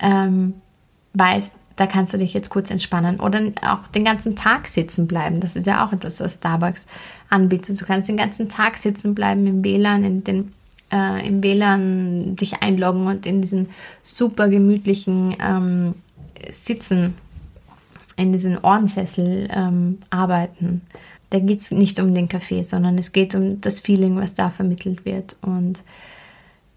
ähm, 0.00 0.54
weißt, 1.14 1.54
da 1.76 1.86
kannst 1.86 2.14
du 2.14 2.18
dich 2.18 2.34
jetzt 2.34 2.48
kurz 2.50 2.70
entspannen 2.70 3.20
oder 3.20 3.52
auch 3.62 3.86
den 3.88 4.04
ganzen 4.04 4.34
Tag 4.34 4.68
sitzen 4.68 5.06
bleiben. 5.06 5.40
Das 5.40 5.56
ist 5.56 5.66
ja 5.66 5.84
auch 5.84 5.92
etwas, 5.92 6.20
was 6.20 6.34
Starbucks 6.34 6.86
anbietet. 7.28 7.80
Du 7.80 7.84
kannst 7.84 8.08
den 8.08 8.16
ganzen 8.16 8.48
Tag 8.48 8.76
sitzen 8.78 9.14
bleiben 9.14 9.46
im 9.46 9.62
WLAN, 9.62 10.04
in 10.04 10.24
den, 10.24 10.52
äh, 10.90 11.26
im 11.26 11.42
WLAN 11.42 12.36
dich 12.36 12.62
einloggen 12.62 13.06
und 13.06 13.26
in 13.26 13.42
diesen 13.42 13.68
super 14.02 14.48
gemütlichen 14.48 15.36
ähm, 15.40 15.94
Sitzen, 16.50 17.14
in 18.16 18.32
diesen 18.32 18.58
Ohrensessel 18.58 19.48
ähm, 19.52 19.98
arbeiten 20.10 20.82
da 21.30 21.38
geht 21.40 21.60
es 21.60 21.70
nicht 21.70 21.98
um 22.00 22.14
den 22.14 22.28
Kaffee, 22.28 22.62
sondern 22.62 22.98
es 22.98 23.12
geht 23.12 23.34
um 23.34 23.60
das 23.60 23.80
Feeling, 23.80 24.16
was 24.16 24.34
da 24.34 24.50
vermittelt 24.50 25.04
wird. 25.04 25.36
Und 25.42 25.82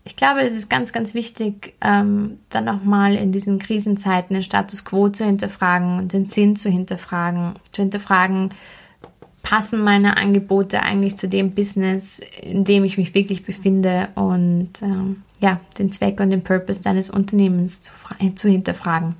ich 0.09 0.15
glaube, 0.15 0.41
es 0.41 0.55
ist 0.55 0.71
ganz, 0.71 0.91
ganz 0.91 1.13
wichtig, 1.13 1.75
ähm, 1.81 2.39
dann 2.49 2.65
nochmal 2.65 3.13
in 3.13 3.31
diesen 3.31 3.59
Krisenzeiten 3.59 4.33
den 4.33 4.41
Status 4.41 4.83
quo 4.83 5.09
zu 5.09 5.23
hinterfragen 5.23 5.99
und 5.99 6.13
den 6.13 6.25
Sinn 6.25 6.55
zu 6.55 6.67
hinterfragen, 6.67 7.53
zu 7.71 7.83
hinterfragen, 7.83 8.49
passen 9.43 9.83
meine 9.83 10.17
Angebote 10.17 10.81
eigentlich 10.81 11.15
zu 11.15 11.29
dem 11.29 11.51
Business, 11.51 12.21
in 12.41 12.65
dem 12.65 12.85
ich 12.85 12.97
mich 12.97 13.13
wirklich 13.13 13.45
befinde 13.45 14.09
und 14.15 14.81
ähm, 14.81 15.21
ja, 15.41 15.59
den 15.77 15.91
Zweck 15.91 16.19
und 16.19 16.31
den 16.31 16.43
Purpose 16.43 16.81
deines 16.81 17.11
Unternehmens 17.11 17.81
zu, 17.81 17.93
zu 18.33 18.49
hinterfragen. 18.49 19.15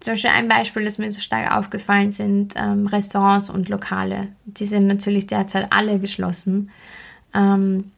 Zum 0.00 0.14
Beispiel 0.14 0.30
ein 0.30 0.48
Beispiel, 0.48 0.84
das 0.84 0.96
mir 0.96 1.10
so 1.10 1.20
stark 1.20 1.54
aufgefallen 1.54 2.12
sind, 2.12 2.54
ähm, 2.56 2.86
Restaurants 2.86 3.50
und 3.50 3.68
Lokale. 3.68 4.28
Die 4.46 4.64
sind 4.64 4.86
natürlich 4.86 5.26
derzeit 5.26 5.66
alle 5.68 5.98
geschlossen. 5.98 6.70
Ähm, 7.34 7.92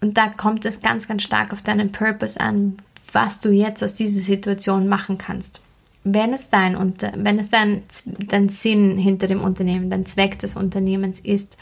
und 0.00 0.16
da 0.16 0.28
kommt 0.28 0.64
es 0.64 0.80
ganz, 0.80 1.08
ganz 1.08 1.22
stark 1.22 1.52
auf 1.52 1.62
deinen 1.62 1.92
Purpose 1.92 2.40
an, 2.40 2.76
was 3.12 3.40
du 3.40 3.50
jetzt 3.50 3.82
aus 3.82 3.94
dieser 3.94 4.20
Situation 4.20 4.88
machen 4.88 5.18
kannst. 5.18 5.60
Wenn 6.04 6.32
es 6.32 6.48
dein, 6.48 6.76
wenn 7.16 7.38
es 7.38 7.50
dein, 7.50 7.82
dein 8.28 8.48
Sinn 8.48 8.96
hinter 8.96 9.26
dem 9.26 9.40
Unternehmen, 9.40 9.90
dein 9.90 10.06
Zweck 10.06 10.38
des 10.38 10.56
Unternehmens 10.56 11.20
ist, 11.20 11.56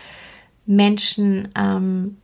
Menschen 0.66 1.48
ähm, 1.56 2.18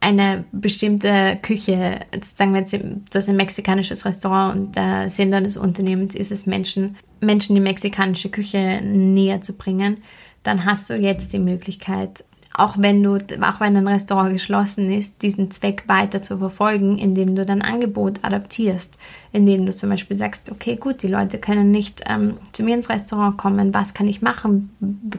eine 0.00 0.44
bestimmte 0.50 1.38
Küche, 1.42 2.00
sagen 2.22 2.54
wir 2.54 2.60
jetzt, 2.60 2.76
das 3.10 3.24
ist 3.24 3.28
ein 3.28 3.36
mexikanisches 3.36 4.06
Restaurant 4.06 4.56
und 4.56 4.76
der 4.76 5.10
Sinn 5.10 5.30
deines 5.30 5.56
Unternehmens 5.56 6.14
ist 6.14 6.32
es, 6.32 6.46
Menschen, 6.46 6.96
Menschen 7.20 7.54
die 7.54 7.60
mexikanische 7.60 8.30
Küche 8.30 8.80
näher 8.82 9.42
zu 9.42 9.56
bringen, 9.56 9.98
dann 10.42 10.64
hast 10.64 10.88
du 10.88 10.94
jetzt 10.94 11.34
die 11.34 11.38
Möglichkeit, 11.38 12.24
auch 12.52 12.76
wenn 12.78 13.02
du, 13.02 13.14
auch 13.14 13.60
wenn 13.60 13.76
ein 13.76 13.86
Restaurant 13.86 14.32
geschlossen 14.32 14.90
ist, 14.92 15.22
diesen 15.22 15.50
Zweck 15.50 15.84
weiter 15.86 16.20
zu 16.20 16.38
verfolgen, 16.38 16.98
indem 16.98 17.36
du 17.36 17.46
dein 17.46 17.62
Angebot 17.62 18.24
adaptierst, 18.24 18.98
indem 19.32 19.66
du 19.66 19.74
zum 19.74 19.90
Beispiel 19.90 20.16
sagst, 20.16 20.50
okay, 20.50 20.76
gut, 20.76 21.02
die 21.02 21.08
Leute 21.08 21.38
können 21.38 21.70
nicht 21.70 22.02
ähm, 22.06 22.38
zu 22.52 22.64
mir 22.64 22.74
ins 22.74 22.88
Restaurant 22.88 23.38
kommen, 23.38 23.72
was 23.72 23.94
kann 23.94 24.08
ich 24.08 24.20
machen? 24.20 24.70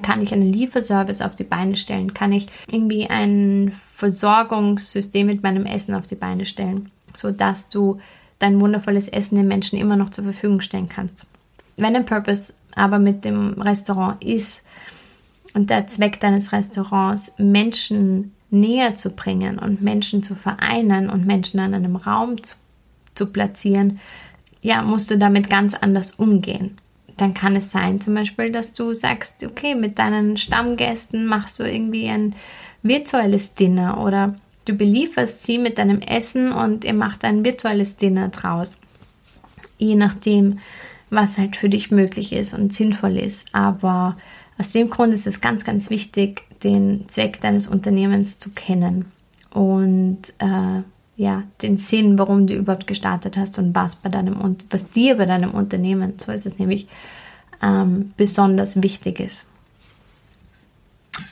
Kann 0.01 0.21
ich 0.21 0.33
einen 0.33 0.51
Lieferservice 0.51 1.21
auf 1.21 1.33
die 1.33 1.45
Beine 1.45 1.77
stellen? 1.77 2.13
Kann 2.13 2.33
ich 2.33 2.47
irgendwie 2.69 3.09
ein 3.09 3.73
Versorgungssystem 3.95 5.25
mit 5.25 5.41
meinem 5.41 5.65
Essen 5.65 5.95
auf 5.95 6.07
die 6.07 6.15
Beine 6.15 6.45
stellen, 6.45 6.91
sodass 7.13 7.69
du 7.69 7.99
dein 8.39 8.59
wundervolles 8.59 9.07
Essen 9.07 9.37
den 9.37 9.47
Menschen 9.47 9.79
immer 9.79 9.95
noch 9.95 10.09
zur 10.09 10.25
Verfügung 10.25 10.59
stellen 10.59 10.89
kannst? 10.89 11.27
Wenn 11.77 11.93
dein 11.93 12.05
Purpose 12.05 12.55
aber 12.75 12.99
mit 12.99 13.23
dem 13.23 13.61
Restaurant 13.61 14.21
ist, 14.23 14.63
und 15.53 15.69
der 15.69 15.87
Zweck 15.87 16.19
deines 16.19 16.51
Restaurants, 16.51 17.33
Menschen 17.37 18.33
näher 18.49 18.95
zu 18.95 19.11
bringen 19.11 19.59
und 19.59 19.81
Menschen 19.81 20.23
zu 20.23 20.35
vereinen 20.35 21.09
und 21.09 21.25
Menschen 21.25 21.59
an 21.59 21.73
einem 21.73 21.95
Raum 21.95 22.41
zu, 22.43 22.55
zu 23.15 23.27
platzieren, 23.27 23.99
ja, 24.61 24.81
musst 24.81 25.09
du 25.09 25.17
damit 25.17 25.49
ganz 25.49 25.73
anders 25.73 26.11
umgehen. 26.11 26.77
Dann 27.17 27.33
kann 27.33 27.55
es 27.55 27.71
sein, 27.71 27.99
zum 27.99 28.13
Beispiel, 28.13 28.51
dass 28.51 28.73
du 28.73 28.93
sagst, 28.93 29.43
okay, 29.43 29.75
mit 29.75 29.99
deinen 29.99 30.37
Stammgästen 30.37 31.25
machst 31.25 31.59
du 31.59 31.63
irgendwie 31.63 32.07
ein 32.07 32.35
virtuelles 32.83 33.53
Dinner 33.55 34.03
oder 34.03 34.35
du 34.65 34.73
belieferst 34.73 35.43
sie 35.43 35.57
mit 35.57 35.77
deinem 35.77 35.99
Essen 35.99 36.51
und 36.51 36.83
ihr 36.83 36.93
macht 36.93 37.23
ein 37.23 37.43
virtuelles 37.43 37.97
Dinner 37.97 38.29
draus. 38.29 38.79
Je 39.77 39.95
nachdem, 39.95 40.59
was 41.09 41.37
halt 41.37 41.55
für 41.55 41.69
dich 41.69 41.91
möglich 41.91 42.33
ist 42.33 42.53
und 42.53 42.73
sinnvoll 42.73 43.17
ist. 43.17 43.53
Aber 43.53 44.17
aus 44.61 44.69
dem 44.69 44.91
Grund 44.91 45.11
ist 45.11 45.25
es 45.25 45.41
ganz, 45.41 45.65
ganz 45.65 45.89
wichtig, 45.89 46.43
den 46.63 47.05
Zweck 47.07 47.41
deines 47.41 47.67
Unternehmens 47.67 48.37
zu 48.37 48.51
kennen 48.51 49.11
und 49.51 50.21
äh, 50.37 50.83
ja, 51.15 51.43
den 51.63 51.79
Sinn, 51.79 52.19
warum 52.19 52.45
du 52.45 52.53
überhaupt 52.53 52.85
gestartet 52.85 53.37
hast 53.37 53.57
und 53.57 53.73
was 53.73 53.95
bei 53.95 54.09
deinem 54.09 54.55
was 54.69 54.91
dir 54.91 55.17
bei 55.17 55.25
deinem 55.25 55.51
Unternehmen, 55.51 56.13
so 56.17 56.31
ist 56.31 56.45
es 56.45 56.59
nämlich, 56.59 56.87
ähm, 57.63 58.13
besonders 58.17 58.83
wichtig 58.83 59.19
ist. 59.19 59.47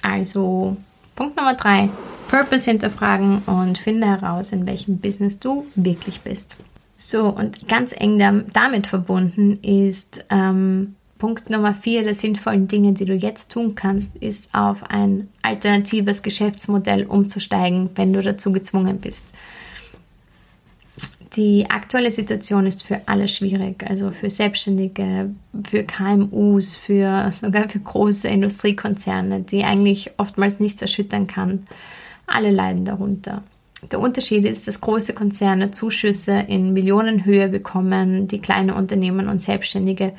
Also 0.01 0.75
Punkt 1.15 1.37
Nummer 1.37 1.53
drei, 1.53 1.89
Purpose 2.29 2.67
hinterfragen 2.67 3.43
und 3.45 3.77
finde 3.77 4.07
heraus, 4.07 4.53
in 4.53 4.65
welchem 4.65 4.97
Business 4.97 5.37
du 5.37 5.67
wirklich 5.75 6.21
bist. 6.21 6.57
So, 6.97 7.29
und 7.29 7.67
ganz 7.67 7.93
eng 7.95 8.17
damit 8.53 8.87
verbunden 8.87 9.59
ist 9.61 10.25
ähm, 10.31 10.95
Punkt 11.19 11.49
Nummer 11.49 11.73
vier 11.73 12.03
der 12.03 12.15
sinnvollen 12.15 12.69
Dinge, 12.69 12.93
die 12.93 13.03
du 13.03 13.13
jetzt 13.13 13.51
tun 13.51 13.75
kannst, 13.75 14.15
ist 14.15 14.55
auf 14.55 14.83
ein 14.89 15.27
alternatives 15.41 16.23
Geschäftsmodell 16.23 17.05
umzusteigen, 17.05 17.89
wenn 17.95 18.13
du 18.13 18.23
dazu 18.23 18.53
gezwungen 18.53 18.99
bist. 18.99 19.25
Die 21.35 21.69
aktuelle 21.69 22.09
Situation 22.09 22.65
ist 22.65 22.87
für 22.87 23.01
alle 23.05 23.27
schwierig, 23.27 23.85
also 23.87 24.11
für 24.11 24.29
Selbstständige, 24.29 25.29
für 25.69 25.83
KMUs, 25.83 26.75
für 26.75 27.29
sogar 27.31 27.67
für 27.67 27.79
große 27.79 28.29
Industriekonzerne, 28.29 29.41
die 29.41 29.65
eigentlich 29.65 30.11
oftmals 30.17 30.61
nichts 30.61 30.81
erschüttern 30.81 31.27
kann. 31.27 31.65
Alle 32.27 32.49
leiden 32.49 32.85
darunter. 32.85 33.43
Der 33.91 33.99
Unterschied 33.99 34.45
ist, 34.45 34.67
dass 34.67 34.81
große 34.81 35.13
Konzerne 35.13 35.71
Zuschüsse 35.71 36.45
in 36.47 36.73
Millionenhöhe 36.73 37.49
bekommen, 37.49 38.27
die 38.27 38.39
kleine 38.39 38.73
Unternehmen 38.75 39.27
und 39.27 39.43
Selbstständige 39.43 40.13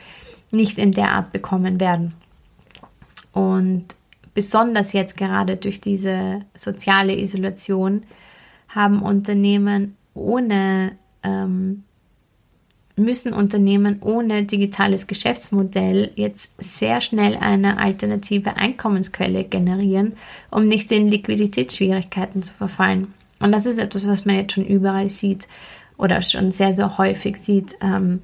nicht 0.50 0.78
in 0.78 0.92
der 0.92 1.12
Art 1.12 1.32
bekommen 1.32 1.80
werden. 1.80 2.14
Und 3.32 3.86
besonders 4.34 4.92
jetzt 4.92 5.16
gerade 5.16 5.56
durch 5.56 5.80
diese 5.80 6.40
soziale 6.56 7.18
Isolation 7.18 8.04
haben 8.68 9.02
Unternehmen 9.02 9.96
ohne, 10.14 10.92
ähm, 11.22 11.84
müssen 12.96 13.32
Unternehmen 13.32 14.02
ohne 14.02 14.44
digitales 14.44 15.06
Geschäftsmodell 15.06 16.10
jetzt 16.16 16.52
sehr 16.58 17.00
schnell 17.00 17.36
eine 17.36 17.78
alternative 17.78 18.56
Einkommensquelle 18.56 19.44
generieren, 19.44 20.14
um 20.50 20.66
nicht 20.66 20.90
in 20.92 21.08
Liquiditätsschwierigkeiten 21.08 22.42
zu 22.42 22.52
verfallen. 22.54 23.14
Und 23.40 23.52
das 23.52 23.66
ist 23.66 23.78
etwas, 23.78 24.06
was 24.06 24.26
man 24.26 24.36
jetzt 24.36 24.52
schon 24.52 24.66
überall 24.66 25.08
sieht 25.08 25.48
oder 25.96 26.20
schon 26.22 26.52
sehr, 26.52 26.76
sehr 26.76 26.98
häufig 26.98 27.38
sieht. 27.38 27.74
Ähm, 27.80 28.20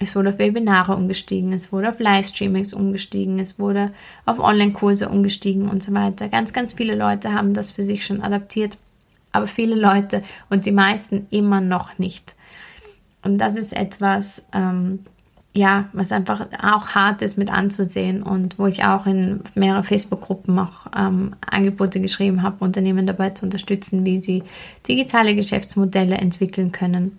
es 0.00 0.14
wurde 0.14 0.30
auf 0.30 0.38
Webinare 0.38 0.94
umgestiegen, 0.94 1.52
es 1.52 1.72
wurde 1.72 1.88
auf 1.88 1.98
Livestreamings 1.98 2.72
umgestiegen, 2.72 3.38
es 3.40 3.58
wurde 3.58 3.90
auf 4.26 4.38
Online-Kurse 4.38 5.08
umgestiegen 5.08 5.68
und 5.68 5.82
so 5.82 5.92
weiter. 5.92 6.28
Ganz, 6.28 6.52
ganz 6.52 6.72
viele 6.72 6.94
Leute 6.94 7.32
haben 7.32 7.52
das 7.52 7.72
für 7.72 7.82
sich 7.82 8.06
schon 8.06 8.22
adaptiert, 8.22 8.78
aber 9.32 9.46
viele 9.46 9.74
Leute 9.74 10.22
und 10.50 10.66
die 10.66 10.72
meisten 10.72 11.26
immer 11.30 11.60
noch 11.60 11.98
nicht. 11.98 12.36
Und 13.22 13.38
das 13.38 13.56
ist 13.56 13.72
etwas, 13.76 14.46
ähm, 14.52 15.00
ja, 15.52 15.88
was 15.92 16.12
einfach 16.12 16.46
auch 16.62 16.90
hart 16.90 17.20
ist 17.22 17.36
mit 17.36 17.50
anzusehen 17.52 18.22
und 18.22 18.58
wo 18.60 18.66
ich 18.66 18.84
auch 18.84 19.06
in 19.06 19.42
mehrere 19.56 19.82
Facebook-Gruppen 19.82 20.56
auch 20.60 20.86
ähm, 20.96 21.34
Angebote 21.40 22.00
geschrieben 22.00 22.44
habe, 22.44 22.64
Unternehmen 22.64 23.06
dabei 23.06 23.30
zu 23.30 23.44
unterstützen, 23.44 24.04
wie 24.04 24.22
sie 24.22 24.44
digitale 24.86 25.34
Geschäftsmodelle 25.34 26.16
entwickeln 26.16 26.70
können. 26.70 27.18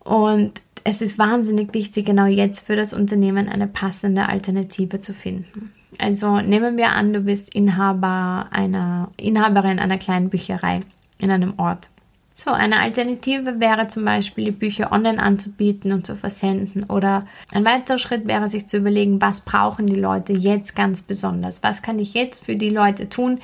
Und 0.00 0.60
es 0.84 1.00
ist 1.00 1.18
wahnsinnig 1.18 1.72
wichtig, 1.72 2.04
genau 2.04 2.26
jetzt 2.26 2.66
für 2.66 2.76
das 2.76 2.92
Unternehmen 2.92 3.48
eine 3.48 3.66
passende 3.66 4.28
Alternative 4.28 5.00
zu 5.00 5.14
finden. 5.14 5.72
Also 5.98 6.40
nehmen 6.40 6.76
wir 6.76 6.92
an, 6.92 7.12
du 7.12 7.20
bist 7.20 7.54
Inhaber 7.54 8.48
einer, 8.50 9.10
Inhaberin 9.16 9.78
einer 9.78 9.96
kleinen 9.96 10.28
Bücherei 10.28 10.80
in 11.18 11.30
einem 11.30 11.54
Ort. 11.56 11.88
So, 12.36 12.50
eine 12.50 12.80
Alternative 12.80 13.60
wäre 13.60 13.86
zum 13.86 14.04
Beispiel, 14.04 14.46
die 14.46 14.50
Bücher 14.50 14.90
online 14.90 15.22
anzubieten 15.22 15.92
und 15.92 16.04
zu 16.04 16.16
versenden. 16.16 16.82
Oder 16.84 17.26
ein 17.52 17.64
weiterer 17.64 17.96
Schritt 17.96 18.26
wäre, 18.26 18.48
sich 18.48 18.66
zu 18.66 18.78
überlegen, 18.78 19.22
was 19.22 19.42
brauchen 19.42 19.86
die 19.86 19.94
Leute 19.94 20.32
jetzt 20.32 20.74
ganz 20.74 21.02
besonders? 21.02 21.62
Was 21.62 21.80
kann 21.80 22.00
ich 22.00 22.12
jetzt 22.12 22.44
für 22.44 22.56
die 22.56 22.70
Leute 22.70 23.08
tun, 23.08 23.40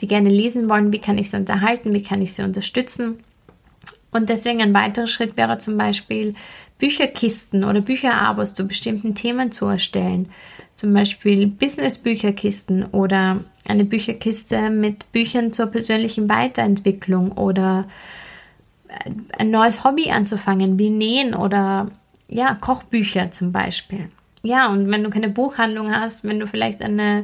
die 0.00 0.06
gerne 0.06 0.28
lesen 0.28 0.68
wollen? 0.68 0.92
Wie 0.92 1.00
kann 1.00 1.16
ich 1.16 1.30
sie 1.30 1.38
unterhalten? 1.38 1.94
Wie 1.94 2.02
kann 2.02 2.20
ich 2.20 2.34
sie 2.34 2.42
unterstützen? 2.42 3.18
Und 4.10 4.28
deswegen 4.28 4.60
ein 4.60 4.74
weiterer 4.74 5.06
Schritt 5.06 5.38
wäre 5.38 5.56
zum 5.56 5.78
Beispiel, 5.78 6.34
Bücherkisten 6.78 7.64
oder 7.64 7.80
Bücherabos 7.80 8.54
zu 8.54 8.66
bestimmten 8.66 9.14
Themen 9.14 9.52
zu 9.52 9.66
erstellen. 9.66 10.30
Zum 10.76 10.94
Beispiel 10.94 11.46
Business-Bücherkisten 11.48 12.86
oder 12.86 13.44
eine 13.66 13.84
Bücherkiste 13.84 14.70
mit 14.70 15.10
Büchern 15.12 15.52
zur 15.52 15.66
persönlichen 15.66 16.28
Weiterentwicklung 16.28 17.32
oder 17.32 17.86
ein 19.36 19.50
neues 19.50 19.84
Hobby 19.84 20.10
anzufangen, 20.10 20.78
wie 20.78 20.90
Nähen 20.90 21.34
oder 21.34 21.88
ja, 22.28 22.54
Kochbücher 22.54 23.30
zum 23.30 23.52
Beispiel. 23.52 24.08
Ja, 24.42 24.70
und 24.70 24.90
wenn 24.90 25.02
du 25.02 25.10
keine 25.10 25.28
Buchhandlung 25.28 25.94
hast, 25.94 26.24
wenn 26.24 26.38
du 26.38 26.46
vielleicht 26.46 26.82
eine 26.82 27.22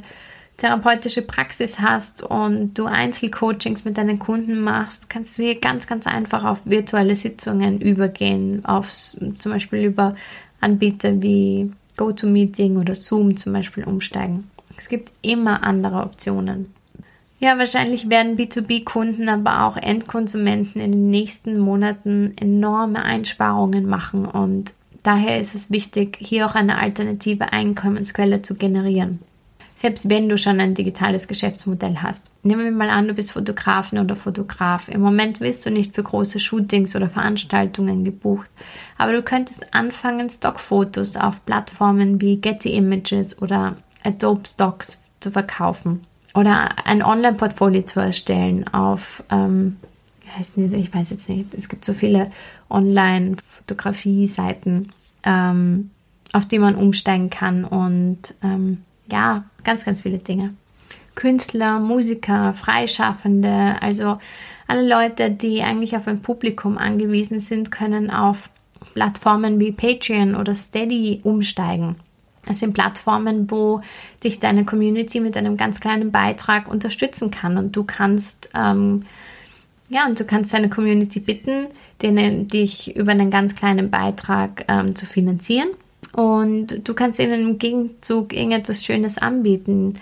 therapeutische 0.56 1.22
Praxis 1.22 1.80
hast 1.80 2.22
und 2.22 2.74
du 2.74 2.86
Einzelcoachings 2.86 3.84
mit 3.84 3.98
deinen 3.98 4.18
Kunden 4.18 4.60
machst, 4.60 5.10
kannst 5.10 5.38
du 5.38 5.42
hier 5.42 5.60
ganz, 5.60 5.86
ganz 5.86 6.06
einfach 6.06 6.44
auf 6.44 6.58
virtuelle 6.64 7.16
Sitzungen 7.16 7.80
übergehen, 7.80 8.64
auf 8.64 8.92
zum 8.92 9.52
Beispiel 9.52 9.84
über 9.84 10.14
Anbieter 10.60 11.20
wie 11.22 11.70
GoToMeeting 11.96 12.76
oder 12.76 12.94
Zoom 12.94 13.36
zum 13.36 13.52
Beispiel 13.52 13.84
umsteigen. 13.84 14.50
Es 14.76 14.88
gibt 14.88 15.12
immer 15.22 15.62
andere 15.62 16.02
Optionen. 16.02 16.72
Ja, 17.40 17.58
wahrscheinlich 17.58 18.08
werden 18.08 18.38
B2B-Kunden, 18.38 19.28
aber 19.28 19.64
auch 19.64 19.76
Endkonsumenten 19.76 20.80
in 20.80 20.92
den 20.92 21.10
nächsten 21.10 21.58
Monaten 21.58 22.32
enorme 22.36 23.02
Einsparungen 23.02 23.86
machen 23.86 24.24
und 24.24 24.72
daher 25.02 25.40
ist 25.40 25.54
es 25.54 25.70
wichtig, 25.70 26.16
hier 26.20 26.46
auch 26.46 26.54
eine 26.54 26.78
alternative 26.78 27.52
Einkommensquelle 27.52 28.40
zu 28.40 28.54
generieren 28.54 29.18
selbst 29.84 30.08
wenn 30.08 30.30
du 30.30 30.38
schon 30.38 30.60
ein 30.60 30.72
digitales 30.72 31.28
Geschäftsmodell 31.28 31.98
hast. 31.98 32.32
Nehmen 32.42 32.64
wir 32.64 32.72
mal 32.72 32.88
an, 32.88 33.06
du 33.06 33.12
bist 33.12 33.32
Fotografin 33.32 33.98
oder 33.98 34.16
Fotograf. 34.16 34.88
Im 34.88 35.02
Moment 35.02 35.40
wirst 35.40 35.66
du 35.66 35.70
nicht 35.70 35.94
für 35.94 36.02
große 36.02 36.40
Shootings 36.40 36.96
oder 36.96 37.10
Veranstaltungen 37.10 38.02
gebucht, 38.02 38.50
aber 38.96 39.12
du 39.12 39.20
könntest 39.20 39.74
anfangen, 39.74 40.30
Stockfotos 40.30 41.18
auf 41.18 41.44
Plattformen 41.44 42.18
wie 42.22 42.38
Getty 42.38 42.74
Images 42.74 43.42
oder 43.42 43.76
Adobe 44.02 44.48
Stocks 44.48 45.02
zu 45.20 45.30
verkaufen 45.30 46.06
oder 46.34 46.70
ein 46.86 47.02
Online-Portfolio 47.02 47.82
zu 47.82 48.00
erstellen 48.00 48.66
auf, 48.68 49.22
ähm, 49.30 49.76
ich 50.40 50.94
weiß 50.94 51.10
jetzt 51.10 51.28
nicht, 51.28 51.52
es 51.52 51.68
gibt 51.68 51.84
so 51.84 51.92
viele 51.92 52.30
Online-Fotografie-Seiten, 52.70 54.88
ähm, 55.24 55.90
auf 56.32 56.48
die 56.48 56.58
man 56.58 56.74
umsteigen 56.74 57.28
kann 57.28 57.66
und 57.66 58.32
ähm, 58.42 58.78
ja, 59.10 59.44
ganz, 59.64 59.84
ganz 59.84 60.00
viele 60.00 60.18
Dinge. 60.18 60.54
Künstler, 61.14 61.78
Musiker, 61.78 62.54
Freischaffende, 62.54 63.76
also 63.80 64.18
alle 64.66 64.86
Leute, 64.86 65.30
die 65.30 65.62
eigentlich 65.62 65.96
auf 65.96 66.08
ein 66.08 66.22
Publikum 66.22 66.78
angewiesen 66.78 67.40
sind, 67.40 67.70
können 67.70 68.10
auf 68.10 68.50
Plattformen 68.94 69.60
wie 69.60 69.72
Patreon 69.72 70.34
oder 70.34 70.54
Steady 70.54 71.20
umsteigen. 71.22 71.96
Es 72.46 72.60
sind 72.60 72.74
Plattformen, 72.74 73.50
wo 73.50 73.80
dich 74.22 74.38
deine 74.38 74.64
Community 74.64 75.20
mit 75.20 75.36
einem 75.36 75.56
ganz 75.56 75.80
kleinen 75.80 76.12
Beitrag 76.12 76.68
unterstützen 76.68 77.30
kann 77.30 77.56
und 77.56 77.74
du 77.74 77.84
kannst 77.84 78.50
ähm, 78.54 79.04
ja 79.88 80.06
und 80.06 80.20
du 80.20 80.24
kannst 80.24 80.52
deine 80.52 80.68
Community 80.68 81.20
bitten, 81.20 81.68
denen, 82.02 82.48
dich 82.48 82.96
über 82.96 83.12
einen 83.12 83.30
ganz 83.30 83.54
kleinen 83.54 83.90
Beitrag 83.90 84.66
ähm, 84.68 84.94
zu 84.94 85.06
finanzieren 85.06 85.68
und 86.14 86.86
du 86.86 86.94
kannst 86.94 87.18
ihnen 87.18 87.48
im 87.48 87.58
Gegenzug 87.58 88.32
irgendetwas 88.32 88.84
Schönes 88.84 89.18
anbieten. 89.18 89.94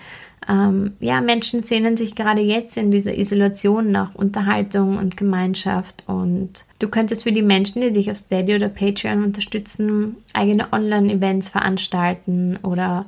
Ähm, 0.47 0.93
ja, 0.99 1.21
Menschen 1.21 1.63
sehnen 1.63 1.97
sich 1.97 2.15
gerade 2.15 2.41
jetzt 2.41 2.77
in 2.77 2.91
dieser 2.91 3.17
Isolation 3.17 3.91
nach 3.91 4.13
Unterhaltung 4.13 4.97
und 4.97 5.17
Gemeinschaft. 5.17 6.03
Und 6.05 6.65
du 6.79 6.87
könntest 6.89 7.23
für 7.23 7.31
die 7.31 7.41
Menschen, 7.41 7.81
die 7.81 7.93
dich 7.93 8.11
auf 8.11 8.17
Steady 8.17 8.55
oder 8.55 8.69
Patreon 8.69 9.23
unterstützen, 9.23 10.17
eigene 10.33 10.71
Online-Events 10.71 11.49
veranstalten 11.49 12.59
oder 12.61 13.05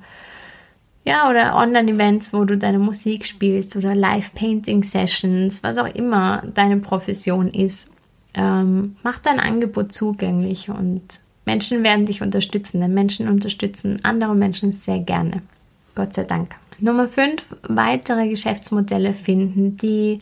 ja, 1.03 1.29
oder 1.29 1.55
Online-Events, 1.55 2.33
wo 2.33 2.45
du 2.45 2.57
deine 2.57 2.79
Musik 2.79 3.25
spielst 3.25 3.75
oder 3.75 3.93
Live-Painting-Sessions, 3.93 5.61
was 5.61 5.77
auch 5.77 5.93
immer 5.93 6.41
deine 6.55 6.77
Profession 6.77 7.49
ist. 7.49 7.91
Ähm, 8.33 8.95
mach 9.03 9.19
dein 9.19 9.39
Angebot 9.39 9.93
zugänglich 9.93 10.69
und 10.69 11.21
Menschen 11.45 11.83
werden 11.83 12.05
dich 12.05 12.21
unterstützen, 12.21 12.81
denn 12.81 12.93
Menschen 12.93 13.27
unterstützen 13.27 13.99
andere 14.03 14.35
Menschen 14.35 14.73
sehr 14.73 14.99
gerne. 14.99 15.41
Gott 15.93 16.13
sei 16.13 16.23
Dank. 16.23 16.55
Nummer 16.79 17.07
5, 17.07 17.43
weitere 17.69 18.27
Geschäftsmodelle 18.27 19.13
finden, 19.13 19.77
die 19.77 20.19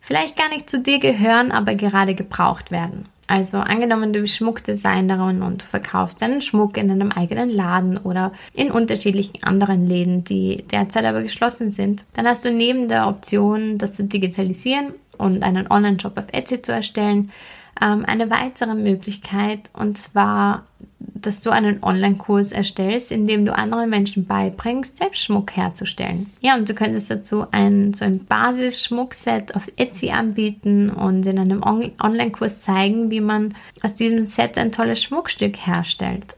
vielleicht 0.00 0.36
gar 0.36 0.48
nicht 0.48 0.68
zu 0.68 0.80
dir 0.80 0.98
gehören, 0.98 1.52
aber 1.52 1.74
gerade 1.74 2.14
gebraucht 2.14 2.70
werden. 2.70 3.06
Also 3.26 3.58
angenommen, 3.58 4.12
du 4.12 4.20
bist 4.20 4.36
Schmuckdesignerin 4.36 5.40
und 5.40 5.62
du 5.62 5.66
verkaufst 5.66 6.20
deinen 6.20 6.42
Schmuck 6.42 6.76
in 6.76 6.90
einem 6.90 7.10
eigenen 7.10 7.48
Laden 7.48 7.96
oder 7.96 8.32
in 8.52 8.70
unterschiedlichen 8.70 9.42
anderen 9.42 9.86
Läden, 9.86 10.24
die 10.24 10.64
derzeit 10.70 11.04
aber 11.04 11.22
geschlossen 11.22 11.72
sind, 11.72 12.04
dann 12.14 12.26
hast 12.26 12.44
du 12.44 12.52
neben 12.52 12.88
der 12.88 13.08
Option, 13.08 13.78
das 13.78 13.92
zu 13.92 14.04
digitalisieren 14.04 14.92
und 15.16 15.42
einen 15.42 15.70
Online-Shop 15.70 16.18
auf 16.18 16.26
Etsy 16.32 16.60
zu 16.60 16.72
erstellen, 16.72 17.30
ähm, 17.80 18.04
eine 18.06 18.30
weitere 18.30 18.74
Möglichkeit 18.74 19.70
und 19.72 19.98
zwar, 19.98 20.64
dass 20.98 21.40
du 21.40 21.50
einen 21.50 21.82
Online-Kurs 21.82 22.52
erstellst, 22.52 23.10
in 23.10 23.26
dem 23.26 23.44
du 23.44 23.54
anderen 23.54 23.90
Menschen 23.90 24.26
beibringst, 24.26 24.98
Selbstschmuck 24.98 25.56
herzustellen. 25.56 26.30
Ja, 26.40 26.54
und 26.56 26.68
du 26.68 26.74
könntest 26.74 27.10
dazu 27.10 27.46
ein, 27.50 27.94
so 27.94 28.04
ein 28.04 28.24
Basis-Schmuckset 28.24 29.54
auf 29.54 29.66
Etsy 29.76 30.10
anbieten 30.10 30.90
und 30.90 31.26
in 31.26 31.38
einem 31.38 31.62
On 31.62 31.92
Online-Kurs 32.00 32.60
zeigen, 32.60 33.10
wie 33.10 33.20
man 33.20 33.54
aus 33.82 33.94
diesem 33.94 34.26
Set 34.26 34.56
ein 34.58 34.72
tolles 34.72 35.02
Schmuckstück 35.02 35.66
herstellt. 35.66 36.36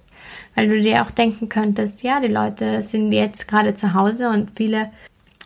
Weil 0.55 0.68
du 0.68 0.81
dir 0.81 1.03
auch 1.03 1.11
denken 1.11 1.49
könntest, 1.49 2.03
ja, 2.03 2.18
die 2.20 2.29
Leute 2.29 2.81
sind 2.81 3.12
jetzt 3.12 3.46
gerade 3.46 3.75
zu 3.75 3.92
Hause 3.92 4.31
und 4.31 4.53
viele, 4.57 4.90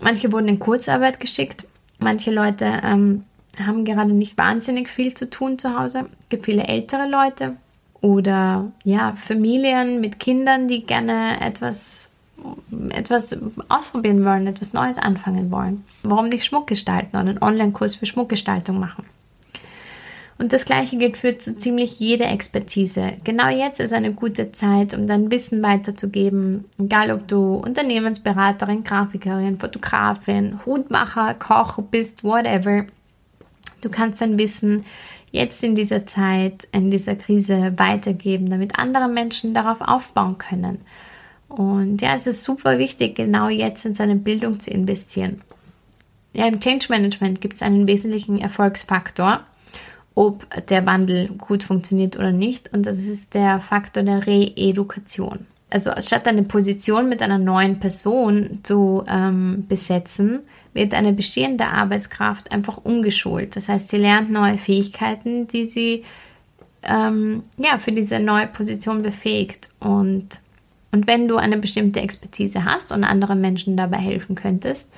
manche 0.01 0.31
wurden 0.33 0.49
in 0.49 0.61
Kurzarbeit 0.61 1.19
geschickt, 1.19 1.67
manche 1.99 2.31
Leute 2.31 2.81
ähm, 2.85 3.25
haben 3.59 3.85
gerade 3.85 4.13
nicht 4.13 4.39
wahnsinnig 4.39 4.89
viel 4.89 5.15
zu 5.15 5.29
tun 5.29 5.59
zu 5.59 5.79
Hause. 5.79 6.07
Es 6.11 6.29
gibt 6.29 6.45
viele 6.45 6.65
ältere 6.65 7.09
Leute 7.09 7.57
oder 8.01 8.71
ja, 8.85 9.13
Familien 9.13 10.01
mit 10.01 10.19
Kindern, 10.21 10.69
die 10.69 10.87
gerne 10.87 11.41
etwas, 11.41 12.11
etwas 12.91 13.39
ausprobieren 13.69 14.25
wollen, 14.25 14.47
etwas 14.47 14.73
Neues 14.73 14.99
anfangen 14.99 15.51
wollen. 15.51 15.85
Warum 16.03 16.29
nicht 16.29 16.45
Schmuck 16.45 16.67
gestalten 16.67 17.17
oder 17.17 17.31
einen 17.31 17.43
Online-Kurs 17.43 17.97
für 17.97 18.07
Schmuckgestaltung 18.07 18.79
machen? 18.79 19.05
Und 20.39 20.55
das 20.55 20.65
gleiche 20.65 20.97
gilt 20.97 21.19
für 21.19 21.37
so 21.39 21.53
ziemlich 21.53 22.01
jede 22.01 22.25
Expertise. 22.25 23.13
Genau 23.25 23.49
jetzt 23.49 23.79
ist 23.79 23.93
eine 23.93 24.15
gute 24.15 24.53
Zeit, 24.53 24.95
um 24.95 25.07
dein 25.07 25.31
Wissen 25.31 25.63
weiterzugeben. 25.63 26.65
Egal 26.79 27.11
ob 27.11 27.29
du 27.29 27.57
Unternehmensberaterin, 27.57 28.83
Grafikerin, 28.83 29.59
Fotografin, 29.59 30.61
Hutmacher, 30.65 31.35
Koch 31.35 31.77
bist, 31.91 32.25
whatever. 32.25 32.87
Du 33.81 33.91
kannst 33.91 34.21
dein 34.21 34.39
Wissen 34.39 34.85
jetzt 35.33 35.63
in 35.63 35.75
dieser 35.75 36.07
Zeit, 36.07 36.67
in 36.73 36.91
dieser 36.91 37.15
Krise 37.17 37.75
weitergeben, 37.77 38.51
damit 38.51 38.79
andere 38.79 39.09
Menschen 39.09 39.55
darauf 39.55 39.81
aufbauen 39.81 40.39
können. 40.39 40.81
Und 41.49 42.01
ja, 42.01 42.15
es 42.15 42.27
ist 42.27 42.45
super 42.45 42.79
wichtig, 42.79 43.17
genau 43.17 43.49
jetzt 43.49 43.85
in 43.85 43.95
seine 43.95 44.17
Bildung 44.17 44.61
zu 44.61 44.71
investieren. 44.71 45.43
Ja, 46.33 46.47
im 46.47 46.61
Change 46.61 46.87
Management 46.91 47.41
gibt 47.41 47.55
es 47.55 47.63
einen 47.63 47.89
wesentlichen 47.89 48.39
Erfolgsfaktor, 48.39 49.41
ob 50.15 50.47
der 50.69 50.87
Wandel 50.87 51.29
gut 51.29 51.65
funktioniert 51.65 52.17
oder 52.17 52.31
nicht. 52.31 52.73
Und 52.73 52.87
das 52.87 52.99
ist 52.99 53.35
der 53.35 53.61
Faktor 53.61 54.05
der 54.05 54.27
Reedukation. 54.27 55.47
Also 55.71 55.91
statt 56.01 56.27
eine 56.27 56.43
Position 56.43 57.09
mit 57.09 57.23
einer 57.23 57.39
neuen 57.39 57.81
Person 57.81 58.61
zu 58.63 59.05
ähm, 59.09 59.67
besetzen, 59.69 60.41
wird 60.73 60.95
eine 60.95 61.13
bestehende 61.13 61.67
Arbeitskraft 61.67 62.53
einfach 62.53 62.79
umgeschult. 62.85 63.57
Das 63.57 63.69
heißt, 63.69 63.89
sie 63.89 63.99
lernt 63.99 64.31
neue 64.31 64.59
Fähigkeiten, 64.59 65.47
die 65.47 65.67
sie 65.67 66.05
ähm, 66.83 67.43
ja, 67.57 67.79
für 67.79 67.93
diese 67.93 68.21
neue 68.21 68.47
Position 68.47 69.03
befähigt. 69.03 69.71
Und, 69.81 70.41
und 70.93 71.07
wenn 71.07 71.29
du 71.29 71.37
eine 71.37 71.59
bestimmte 71.59 72.01
Expertise 72.01 72.65
hast 72.65 72.93
und 72.93 73.05
anderen 73.05 73.41
Menschen 73.41 73.77
dabei 73.77 73.99
helfen 73.99 74.35
könntest, 74.37 74.93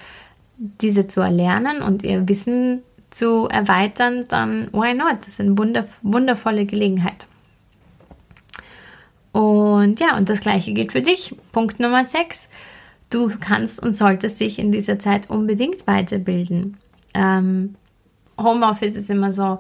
diese 0.59 1.09
zu 1.09 1.21
erlernen 1.21 1.83
und 1.83 2.05
ihr 2.05 2.29
Wissen 2.29 2.83
zu 3.11 3.49
erweitern, 3.49 4.27
dann 4.29 4.69
why 4.73 4.95
not? 4.95 5.19
Das 5.21 5.29
ist 5.29 5.41
eine 5.41 5.59
wunder, 5.59 5.87
wundervolle 6.03 6.67
Gelegenheit. 6.67 7.27
Und 9.33 9.99
ja, 9.99 10.17
und 10.17 10.29
das 10.29 10.41
gleiche 10.41 10.73
gilt 10.73 10.93
für 10.93 11.01
dich. 11.01 11.35
Punkt 11.53 11.81
Nummer 11.81 12.05
6 12.05 12.49
du 13.15 13.31
kannst 13.41 13.83
und 13.83 13.97
solltest 13.97 14.41
dich 14.41 14.59
in 14.59 14.73
dieser 14.73 14.99
Zeit 14.99 15.31
unbedingt 15.31 15.87
weiterbilden. 15.87 16.77
Ähm, 17.15 17.75
Homeoffice 18.39 18.97
ist 18.97 19.11
immer 19.11 19.33
so, 19.33 19.59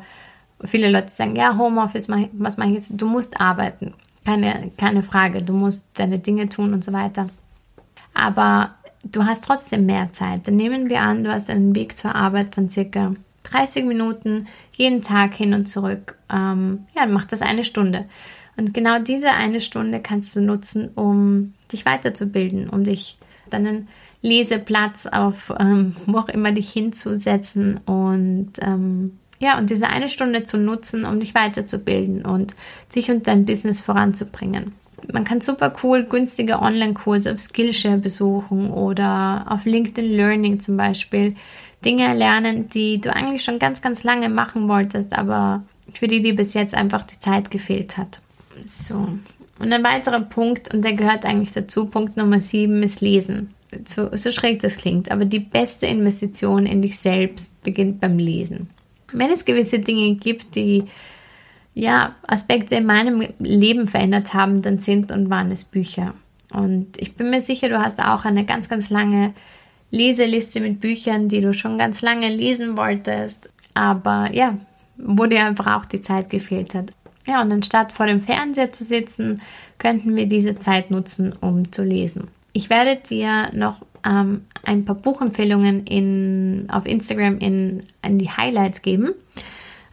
viele 0.64 0.90
Leute 0.90 1.10
sagen, 1.10 1.36
ja, 1.36 1.56
Homeoffice, 1.56 2.08
was 2.32 2.56
mache 2.56 2.68
ich 2.68 2.74
jetzt? 2.76 3.00
Du 3.00 3.06
musst 3.06 3.40
arbeiten. 3.40 3.94
Keine, 4.24 4.70
keine 4.76 5.02
Frage, 5.02 5.42
du 5.42 5.52
musst 5.52 5.88
deine 5.94 6.18
Dinge 6.18 6.48
tun 6.48 6.72
und 6.72 6.84
so 6.84 6.92
weiter. 6.92 7.28
Aber 8.14 8.74
du 9.04 9.24
hast 9.24 9.44
trotzdem 9.44 9.86
mehr 9.86 10.12
Zeit. 10.12 10.46
Dann 10.46 10.56
nehmen 10.56 10.88
wir 10.88 11.00
an, 11.00 11.24
du 11.24 11.32
hast 11.32 11.50
einen 11.50 11.74
Weg 11.74 11.96
zur 11.96 12.14
Arbeit 12.14 12.54
von 12.54 12.70
circa 12.70 13.14
30 13.44 13.84
Minuten 13.84 14.46
jeden 14.74 15.02
Tag 15.02 15.34
hin 15.34 15.54
und 15.54 15.66
zurück. 15.66 16.16
Ähm, 16.30 16.86
ja, 16.94 17.06
mach 17.06 17.26
das 17.26 17.42
eine 17.42 17.64
Stunde. 17.64 18.06
Und 18.56 18.74
genau 18.74 18.98
diese 18.98 19.30
eine 19.30 19.60
Stunde 19.60 20.00
kannst 20.00 20.36
du 20.36 20.40
nutzen, 20.40 20.90
um 20.94 21.54
dich 21.72 21.84
weiterzubilden, 21.84 22.68
um 22.68 22.84
dich 22.84 23.18
deinen 23.52 23.88
Leseplatz 24.22 25.06
auf 25.06 25.52
ähm, 25.58 25.94
wo 26.06 26.18
auch 26.18 26.28
immer 26.28 26.52
dich 26.52 26.70
hinzusetzen 26.70 27.80
und 27.86 28.52
ähm, 28.60 29.18
ja, 29.40 29.58
und 29.58 29.70
diese 29.70 29.88
eine 29.88 30.08
Stunde 30.08 30.44
zu 30.44 30.56
nutzen, 30.56 31.04
um 31.04 31.18
dich 31.18 31.34
weiterzubilden 31.34 32.24
und 32.24 32.54
dich 32.94 33.10
und 33.10 33.26
dein 33.26 33.44
Business 33.44 33.80
voranzubringen. 33.80 34.72
Man 35.12 35.24
kann 35.24 35.40
super 35.40 35.74
cool 35.82 36.04
günstige 36.04 36.60
Online-Kurse 36.60 37.32
auf 37.32 37.40
Skillshare 37.40 37.98
besuchen 37.98 38.70
oder 38.70 39.46
auf 39.48 39.64
LinkedIn 39.64 40.12
Learning 40.12 40.60
zum 40.60 40.76
Beispiel 40.76 41.34
Dinge 41.84 42.14
lernen, 42.14 42.68
die 42.68 43.00
du 43.00 43.12
eigentlich 43.12 43.42
schon 43.42 43.58
ganz, 43.58 43.82
ganz 43.82 44.04
lange 44.04 44.28
machen 44.28 44.68
wolltest, 44.68 45.12
aber 45.12 45.64
für 45.92 46.06
die 46.06 46.20
dir 46.20 46.36
bis 46.36 46.54
jetzt 46.54 46.74
einfach 46.74 47.02
die 47.02 47.18
Zeit 47.18 47.50
gefehlt 47.50 47.96
hat. 47.96 48.20
So, 48.64 49.08
und 49.62 49.72
ein 49.72 49.84
weiterer 49.84 50.20
Punkt, 50.20 50.72
und 50.74 50.84
der 50.84 50.94
gehört 50.94 51.24
eigentlich 51.24 51.52
dazu, 51.52 51.86
Punkt 51.86 52.16
Nummer 52.16 52.40
7 52.40 52.82
ist 52.82 53.00
Lesen. 53.00 53.54
So, 53.86 54.14
so 54.14 54.32
schräg 54.32 54.60
das 54.60 54.76
klingt, 54.76 55.10
aber 55.10 55.24
die 55.24 55.38
beste 55.38 55.86
Investition 55.86 56.66
in 56.66 56.82
dich 56.82 56.98
selbst 56.98 57.62
beginnt 57.62 58.00
beim 58.00 58.18
Lesen. 58.18 58.68
Wenn 59.12 59.30
es 59.30 59.44
gewisse 59.44 59.78
Dinge 59.78 60.14
gibt, 60.16 60.56
die 60.56 60.84
ja, 61.74 62.14
Aspekte 62.26 62.74
in 62.74 62.84
meinem 62.84 63.26
Leben 63.38 63.86
verändert 63.86 64.34
haben, 64.34 64.60
dann 64.60 64.78
sind 64.78 65.10
und 65.10 65.30
waren 65.30 65.50
es 65.50 65.64
Bücher. 65.64 66.14
Und 66.52 67.00
ich 67.00 67.16
bin 67.16 67.30
mir 67.30 67.40
sicher, 67.40 67.70
du 67.70 67.80
hast 67.80 68.02
auch 68.02 68.26
eine 68.26 68.44
ganz, 68.44 68.68
ganz 68.68 68.90
lange 68.90 69.32
Leseliste 69.90 70.60
mit 70.60 70.80
Büchern, 70.80 71.28
die 71.28 71.40
du 71.40 71.54
schon 71.54 71.78
ganz 71.78 72.02
lange 72.02 72.28
lesen 72.28 72.76
wolltest, 72.76 73.50
aber 73.74 74.30
ja, 74.32 74.56
wo 74.96 75.26
dir 75.26 75.46
einfach 75.46 75.78
auch 75.78 75.86
die 75.86 76.02
Zeit 76.02 76.28
gefehlt 76.30 76.74
hat. 76.74 76.90
Ja, 77.26 77.42
und 77.42 77.52
anstatt 77.52 77.92
vor 77.92 78.06
dem 78.06 78.20
Fernseher 78.20 78.72
zu 78.72 78.84
sitzen, 78.84 79.42
könnten 79.78 80.16
wir 80.16 80.26
diese 80.26 80.58
Zeit 80.58 80.90
nutzen, 80.90 81.34
um 81.40 81.70
zu 81.72 81.84
lesen. 81.84 82.28
Ich 82.52 82.68
werde 82.68 82.96
dir 82.96 83.50
noch 83.52 83.82
ähm, 84.04 84.44
ein 84.64 84.84
paar 84.84 84.96
Buchempfehlungen 84.96 85.86
in, 85.86 86.66
auf 86.70 86.86
Instagram 86.86 87.38
in, 87.38 87.84
in 88.02 88.18
die 88.18 88.30
Highlights 88.30 88.82
geben. 88.82 89.12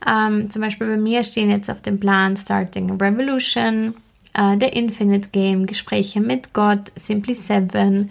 Ähm, 0.06 0.50
zum 0.50 0.62
Beispiel 0.62 0.88
bei 0.88 0.98
mir 0.98 1.24
stehen 1.24 1.50
jetzt 1.50 1.70
auf 1.70 1.82
dem 1.82 2.00
Plan 2.00 2.36
Starting 2.38 2.92
a 2.92 2.96
Revolution, 2.96 3.94
äh, 4.34 4.58
The 4.60 4.68
Infinite 4.68 5.30
Game, 5.32 5.66
Gespräche 5.66 6.22
mit 6.22 6.54
Gott, 6.54 6.92
Simply 6.96 7.34
Seven, 7.34 8.10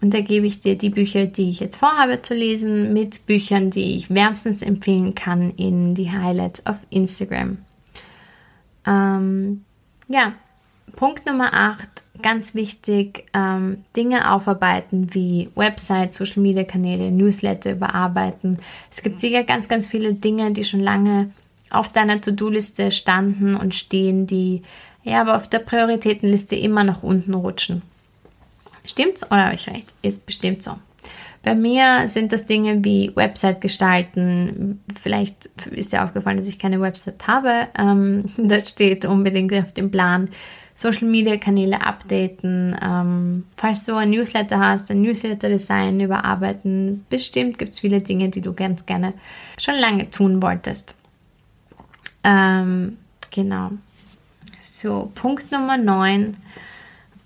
Und 0.00 0.14
da 0.14 0.20
gebe 0.20 0.46
ich 0.46 0.60
dir 0.60 0.76
die 0.76 0.90
Bücher, 0.90 1.26
die 1.26 1.50
ich 1.50 1.60
jetzt 1.60 1.76
vorhabe 1.76 2.22
zu 2.22 2.34
lesen, 2.34 2.92
mit 2.92 3.26
Büchern, 3.26 3.70
die 3.70 3.96
ich 3.96 4.10
wärmstens 4.10 4.62
empfehlen 4.62 5.14
kann, 5.14 5.52
in 5.56 5.94
die 5.94 6.10
Highlights 6.10 6.64
auf 6.66 6.76
Instagram. 6.90 7.58
Ähm, 8.86 9.64
ja, 10.08 10.32
Punkt 10.94 11.26
Nummer 11.26 11.52
8, 11.52 11.88
ganz 12.22 12.54
wichtig, 12.54 13.26
ähm, 13.34 13.84
Dinge 13.96 14.32
aufarbeiten 14.32 15.12
wie 15.14 15.50
Website, 15.54 16.14
Social 16.14 16.42
Media 16.42 16.64
Kanäle, 16.64 17.10
Newsletter 17.10 17.72
überarbeiten. 17.72 18.58
Es 18.90 19.02
gibt 19.02 19.20
sicher 19.20 19.44
ganz, 19.44 19.68
ganz 19.68 19.86
viele 19.86 20.14
Dinge, 20.14 20.52
die 20.52 20.64
schon 20.64 20.80
lange 20.80 21.30
auf 21.70 21.90
deiner 21.90 22.20
To-Do-Liste 22.20 22.92
standen 22.92 23.56
und 23.56 23.74
stehen, 23.74 24.26
die 24.26 24.62
ja 25.02 25.20
aber 25.20 25.36
auf 25.36 25.48
der 25.48 25.58
Prioritätenliste 25.58 26.56
immer 26.56 26.84
nach 26.84 27.02
unten 27.02 27.34
rutschen. 27.34 27.82
Stimmt's 28.86 29.24
oder 29.24 29.46
habe 29.46 29.54
ich 29.54 29.68
recht? 29.68 29.92
Ist 30.02 30.24
bestimmt 30.26 30.62
so. 30.62 30.78
Bei 31.46 31.54
mir 31.54 32.08
sind 32.08 32.32
das 32.32 32.44
Dinge 32.44 32.84
wie 32.84 33.12
Website 33.14 33.60
gestalten. 33.60 34.82
Vielleicht 35.00 35.46
ist 35.70 35.92
dir 35.92 36.02
aufgefallen, 36.02 36.38
dass 36.38 36.48
ich 36.48 36.58
keine 36.58 36.80
Website 36.80 37.24
habe. 37.28 37.68
Ähm, 37.78 38.24
das 38.36 38.70
steht 38.70 39.04
unbedingt 39.04 39.54
auf 39.54 39.72
dem 39.72 39.92
Plan. 39.92 40.28
Social 40.74 41.06
Media 41.06 41.36
Kanäle 41.36 41.82
updaten. 41.86 42.76
Ähm, 42.82 43.44
falls 43.56 43.84
du 43.84 43.94
ein 43.94 44.10
Newsletter 44.10 44.58
hast, 44.58 44.90
ein 44.90 45.02
Newsletter 45.02 45.48
Design 45.48 46.00
überarbeiten. 46.00 47.06
Bestimmt 47.10 47.58
gibt 47.58 47.74
es 47.74 47.78
viele 47.78 48.02
Dinge, 48.02 48.28
die 48.28 48.40
du 48.40 48.52
ganz 48.52 48.84
gerne 48.84 49.12
schon 49.56 49.76
lange 49.76 50.10
tun 50.10 50.42
wolltest. 50.42 50.96
Ähm, 52.24 52.98
genau. 53.30 53.70
So, 54.60 55.12
Punkt 55.14 55.52
Nummer 55.52 55.78
9. 55.78 56.36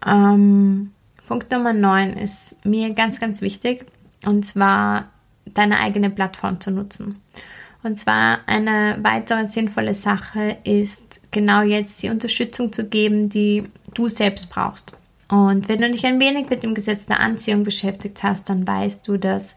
Ähm, 0.07 0.91
Punkt 1.27 1.51
Nummer 1.51 1.73
9 1.73 2.19
ist 2.19 2.63
mir 2.67 2.93
ganz, 2.93 3.19
ganz 3.19 3.41
wichtig. 3.41 3.87
Und 4.25 4.45
zwar 4.45 5.11
deine 5.47 5.81
eigene 5.81 6.11
Plattform 6.11 6.61
zu 6.61 6.71
nutzen. 6.71 7.21
Und 7.83 7.99
zwar 7.99 8.41
eine 8.47 8.99
weitere 9.01 9.47
sinnvolle 9.47 9.95
Sache 9.95 10.59
ist 10.65 11.23
genau 11.31 11.63
jetzt 11.63 12.03
die 12.03 12.11
Unterstützung 12.11 12.73
zu 12.73 12.89
geben, 12.89 13.31
die 13.31 13.65
du 13.95 14.09
selbst 14.09 14.51
brauchst. 14.51 14.93
Und 15.29 15.69
wenn 15.69 15.81
du 15.81 15.91
dich 15.91 16.05
ein 16.05 16.21
wenig 16.21 16.51
mit 16.51 16.63
dem 16.63 16.75
Gesetz 16.75 17.07
der 17.07 17.21
Anziehung 17.21 17.65
beschäftigt 17.65 18.23
hast, 18.23 18.51
dann 18.51 18.67
weißt 18.67 19.07
du, 19.07 19.17
dass 19.17 19.57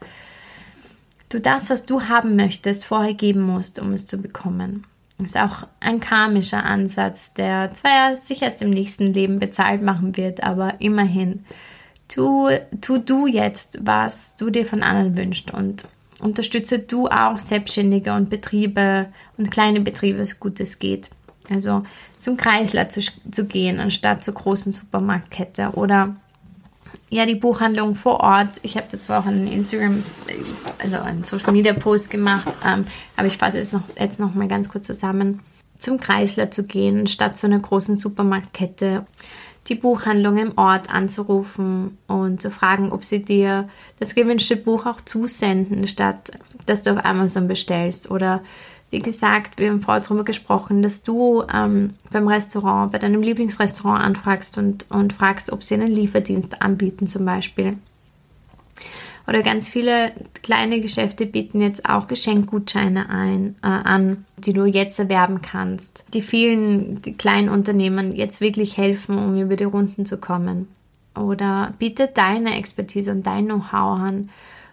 du 1.30 1.40
das, 1.40 1.70
was 1.70 1.86
du 1.86 2.04
haben 2.04 2.36
möchtest, 2.36 2.86
vorher 2.86 3.16
geben 3.16 3.42
musst, 3.42 3.80
um 3.80 3.92
es 3.92 4.06
zu 4.06 4.22
bekommen. 4.22 4.86
Ist 5.22 5.38
auch 5.38 5.68
ein 5.80 6.00
karmischer 6.00 6.64
Ansatz, 6.64 7.34
der 7.34 7.74
zwar 7.74 7.92
ja 7.92 8.16
sich 8.16 8.42
erst 8.42 8.62
im 8.62 8.70
nächsten 8.70 9.14
Leben 9.14 9.40
bezahlt 9.40 9.82
machen 9.82 10.16
wird, 10.16 10.44
aber 10.44 10.80
immerhin. 10.80 11.46
Tu, 12.08 12.50
tu 12.82 12.98
du 12.98 13.28
jetzt, 13.28 13.80
was 13.84 14.36
du 14.36 14.50
dir 14.50 14.66
von 14.66 14.84
anderen 14.84 15.18
wünschst 15.18 15.52
und 15.52 15.86
unterstütze 16.20 16.80
du 16.80 17.08
auch 17.08 17.40
Selbstständige 17.40 18.14
und 18.14 18.30
Betriebe 18.30 19.08
und 19.38 19.52
kleine 19.52 19.82
Betriebe, 19.82 20.24
so 20.26 20.36
gut 20.40 20.60
es 20.60 20.80
geht. 20.80 21.10
Also 21.50 21.84
zum 22.20 22.38
Kreisler 22.38 22.90
zu, 22.90 23.02
zu 23.32 23.46
gehen, 23.46 23.80
anstatt 23.80 24.24
zur 24.24 24.34
großen 24.34 24.72
Supermarktkette 24.72 25.72
oder 25.74 26.16
ja, 27.10 27.26
die 27.26 27.36
Buchhandlung 27.36 27.96
vor 27.96 28.22
Ort. 28.22 28.60
Ich 28.64 28.76
habe 28.76 28.88
dazu 28.90 29.14
auch 29.14 29.26
einen 29.26 29.48
Instagram, 29.48 30.04
also 30.80 30.98
einen 30.98 31.24
Social 31.24 31.52
Media 31.52 31.74
Post 31.74 32.10
gemacht, 32.10 32.48
ähm, 32.66 32.86
aber 33.16 33.28
ich 33.28 33.38
fasse 33.38 33.60
jetzt 33.60 33.74
noch, 33.74 33.84
jetzt 34.00 34.20
noch 34.20 34.34
mal 34.34 34.48
ganz 34.48 34.70
kurz 34.70 34.88
zusammen. 34.88 35.42
Zum 35.78 36.00
Kreisler 36.00 36.50
zu 36.50 36.66
gehen, 36.66 37.08
statt 37.08 37.38
zu 37.38 37.46
einer 37.46 37.60
großen 37.60 37.98
Supermarktkette 37.98 39.06
die 39.68 39.76
Buchhandlung 39.76 40.38
im 40.38 40.58
Ort 40.58 40.94
anzurufen 40.94 41.98
und 42.08 42.42
zu 42.42 42.52
fragen, 42.52 42.92
ob 42.92 43.06
sie 43.06 43.24
dir 43.24 43.70
das 44.00 44.16
gewünschte 44.16 44.58
Buch 44.58 44.86
auch 44.86 45.00
zusenden, 45.02 45.88
statt 45.88 46.32
dass 46.66 46.82
du 46.82 46.92
auf 46.92 47.06
Amazon 47.06 47.48
bestellst. 47.48 48.12
Oder 48.12 48.42
wie 48.90 49.00
gesagt, 49.00 49.60
wir 49.60 49.70
haben 49.70 49.82
vorher 49.82 50.04
darüber 50.04 50.24
gesprochen, 50.24 50.82
dass 50.82 51.02
du 51.02 51.44
ähm, 51.52 51.96
beim 52.12 52.28
Restaurant, 52.28 52.92
bei 52.92 53.00
deinem 53.00 53.22
Lieblingsrestaurant 53.22 54.04
anfragst 54.04 54.58
und, 54.58 54.86
und 54.90 55.14
fragst, 55.14 55.52
ob 55.52 55.64
sie 55.64 55.76
einen 55.76 55.92
Lieferdienst 55.92 56.62
anbieten 56.62 57.08
zum 57.08 57.26
Beispiel. 57.26 57.78
Oder 59.26 59.42
ganz 59.42 59.70
viele 59.70 60.12
kleine 60.42 60.82
Geschäfte 60.82 61.26
bieten 61.26 61.62
jetzt 61.62 61.88
auch 61.88 62.08
Geschenkgutscheine 62.08 63.10
ein, 63.10 63.56
äh, 63.64 63.68
an, 63.68 64.26
die 64.38 64.52
du 64.52 64.66
jetzt 64.66 65.00
erwerben 65.00 65.42
kannst. 65.42 66.06
Die 66.14 66.22
vielen 66.22 67.02
die 67.02 67.14
kleinen 67.14 67.50
Unternehmen 67.50 68.16
jetzt 68.16 68.42
wirklich 68.42 68.78
helfen, 68.78 69.18
um 69.18 69.40
über 69.40 69.56
die 69.56 69.64
Runden 69.64 70.06
zu 70.06 70.18
kommen. 70.18 70.68
Oder 71.16 71.74
biete 71.80 72.10
deine 72.14 72.58
Expertise 72.58 73.12
und 73.12 73.26
dein 73.26 73.46
Know-how 73.46 74.00
an, 74.00 74.30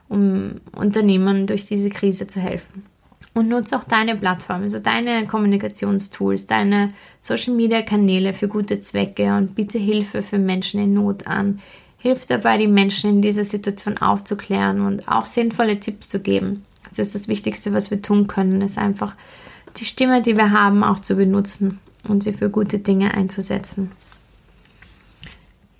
um 0.09 0.57
Unternehmen 0.77 1.47
durch 1.47 1.67
diese 1.67 1.91
Krise 1.91 2.27
zu 2.27 2.41
helfen. 2.41 2.85
Und 3.33 3.49
nutze 3.49 3.77
auch 3.79 3.85
deine 3.85 4.17
Plattform, 4.17 4.63
also 4.63 4.81
deine 4.81 5.25
Kommunikationstools, 5.27 6.49
deine 6.49 6.89
Social-Media-Kanäle 7.21 8.33
für 8.33 8.49
gute 8.49 8.81
Zwecke 8.81 9.37
und 9.37 9.55
biete 9.55 9.79
Hilfe 9.79 10.23
für 10.23 10.39
Menschen 10.39 10.81
in 10.81 10.95
Not 10.95 11.29
an 11.29 11.61
hilft 12.01 12.31
dabei, 12.31 12.59
die 12.59 12.67
Menschen 12.67 13.11
in 13.11 13.23
dieser 13.23 13.45
Situation 13.45 13.99
aufzuklären 13.99 14.81
und 14.81 15.07
auch 15.07 15.27
sinnvolle 15.27 15.79
Tipps 15.79 16.09
zu 16.09 16.21
geben. 16.21 16.65
Das 16.89 16.99
ist 16.99 17.15
das 17.15 17.29
Wichtigste, 17.29 17.73
was 17.73 17.91
wir 17.91 18.03
tun 18.03 18.27
können, 18.27 18.63
ist 18.63 18.79
einfach 18.79 19.15
die 19.77 19.85
Stimme, 19.85 20.23
die 20.23 20.37
wir 20.37 20.51
haben, 20.51 20.83
auch 20.83 20.99
zu 20.99 21.15
benutzen 21.15 21.79
und 22.09 22.23
sie 22.23 22.33
für 22.33 22.51
gute 22.51 22.79
Dinge 22.79 23.15
einzusetzen. 23.15 23.93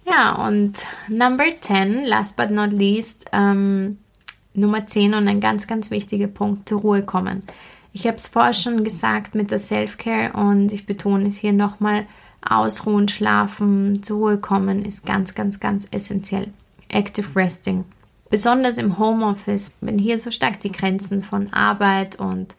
Ja, 0.07 0.47
und 0.47 0.85
Number 1.09 1.45
10, 1.61 2.05
last 2.05 2.37
but 2.37 2.51
not 2.51 2.73
least, 2.73 3.27
ähm, 3.33 3.99
Nummer 4.55 4.87
10 4.87 5.15
und 5.15 5.29
ein 5.29 5.41
ganz, 5.41 5.67
ganz 5.67 5.91
wichtiger 5.91 6.27
Punkt, 6.27 6.69
zur 6.69 6.81
Ruhe 6.81 7.03
kommen. 7.03 7.43
Ich 7.93 8.07
habe 8.07 8.17
es 8.17 8.29
vorher 8.29 8.55
schon 8.55 8.85
gesagt 8.85 9.35
mit 9.35 9.51
der 9.51 9.59
Self-Care 9.59 10.33
und 10.33 10.73
ich 10.73 10.87
betone 10.87 11.29
es 11.29 11.39
hier 11.39 11.53
nochmal, 11.53 12.07
Ausruhen, 12.43 13.09
schlafen, 13.09 14.03
zur 14.03 14.19
Ruhe 14.19 14.39
kommen 14.39 14.85
ist 14.85 15.05
ganz, 15.05 15.35
ganz, 15.35 15.61
ganz 15.61 15.89
essentiell. 15.91 16.49
Active 16.89 17.37
Resting. 17.37 17.85
Besonders 18.31 18.79
im 18.79 18.99
Homeoffice, 18.99 19.73
wenn 19.81 19.99
hier 19.99 20.19
so 20.19 20.31
stark 20.31 20.61
die 20.61 20.73
Grenzen 20.73 21.23
von 21.23 21.53
Arbeit 21.53 22.17
und 22.17 22.55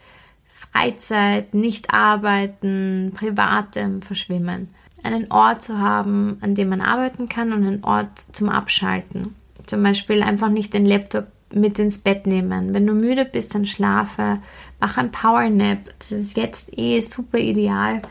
Freizeit, 0.48 1.54
nicht 1.54 1.94
arbeiten, 1.94 3.13
privatem 3.15 4.02
verschwimmen. 4.02 4.70
Einen 5.04 5.32
Ort 5.32 5.63
zu 5.63 5.80
haben, 5.80 6.38
an 6.41 6.56
dem 6.56 6.70
man 6.70 6.82
arbeiten 6.82 7.28
kann 7.30 7.52
und 7.52 7.65
einen 7.65 7.84
Ort 7.84 8.20
zum 8.32 8.50
Abschalten. 8.50 9.36
Zum 9.65 9.82
Beispiel 9.82 10.22
einfach 10.22 10.50
nicht 10.50 10.74
den 10.74 10.86
Laptop 10.86 11.28
mit 11.54 11.80
ins 11.80 11.98
Bett 11.98 12.28
nehmen. 12.28 12.74
Wenn 12.74 12.86
du 12.86 12.94
müde 12.94 13.26
bist, 13.26 13.56
dann 13.56 13.65
schlafe, 13.65 14.38
mach 14.80 14.98
ein 14.98 15.12
Power 15.12 15.50
Nap. 15.50 15.80
Das 16.00 16.12
ist 16.12 16.38
jetzt 16.38 16.78
eh 16.78 17.02
super 17.02 17.39
ideal. 17.39 18.02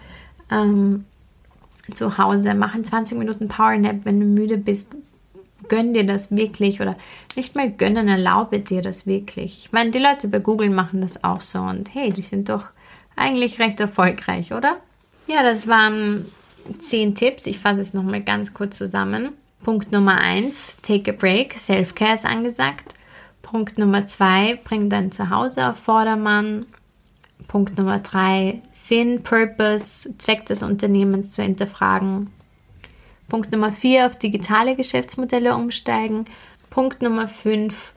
Ähm, 0.51 1.05
zu 1.91 2.19
Hause, 2.19 2.55
mach 2.55 2.75
einen 2.75 2.85
20 2.85 3.19
Minuten 3.19 3.49
Power 3.49 3.77
Nap, 3.77 4.01
wenn 4.05 4.21
du 4.21 4.27
müde 4.27 4.59
bist. 4.59 4.93
Gönn 5.69 5.95
dir 5.95 6.05
das 6.05 6.35
wirklich 6.35 6.81
oder 6.81 6.97
nicht 7.37 7.55
mal 7.55 7.71
gönnen, 7.71 8.09
erlaube 8.09 8.61
dir 8.61 8.83
das 8.83 9.07
wirklich. 9.07 9.59
Ich 9.59 9.73
meine, 9.73 9.91
die 9.91 9.99
Leute 9.99 10.29
bei 10.29 10.41
Google 10.41 10.71
machen 10.71 11.01
das 11.01 11.23
auch 11.23 11.41
so 11.41 11.61
und 11.61 11.95
hey, 11.95 12.13
die 12.13 12.23
sind 12.23 12.49
doch 12.49 12.65
eigentlich 13.15 13.61
recht 13.61 13.79
erfolgreich, 13.79 14.53
oder? 14.53 14.77
Ja, 15.27 15.43
das 15.43 15.69
waren 15.69 16.25
10 16.83 17.15
Tipps. 17.15 17.47
Ich 17.47 17.59
fasse 17.59 17.81
es 17.81 17.95
nochmal 17.95 18.23
ganz 18.23 18.55
kurz 18.55 18.79
zusammen. 18.79 19.31
Punkt 19.63 19.93
Nummer 19.93 20.19
1, 20.19 20.79
take 20.83 21.13
a 21.13 21.15
break, 21.15 21.55
Self-Care 21.55 22.15
ist 22.15 22.25
angesagt. 22.25 22.95
Punkt 23.43 23.79
Nummer 23.79 24.07
2, 24.07 24.61
bring 24.65 24.89
dein 24.89 25.13
Zuhause 25.13 25.69
auf 25.69 25.77
Vordermann. 25.77 26.67
Punkt 27.49 27.79
Nummer 27.79 27.99
drei, 27.99 28.61
Sinn, 28.73 29.23
Purpose, 29.23 30.17
Zweck 30.19 30.47
des 30.47 30.63
Unternehmens 30.63 31.31
zu 31.31 31.43
hinterfragen. 31.43 32.31
Punkt 33.29 33.53
Nummer 33.53 33.73
vier, 33.73 34.07
auf 34.07 34.17
digitale 34.17 34.77
Geschäftsmodelle 34.77 35.55
umsteigen. 35.55 36.27
Punkt 36.71 37.03
Nummer 37.03 37.29
fünf, 37.29 37.93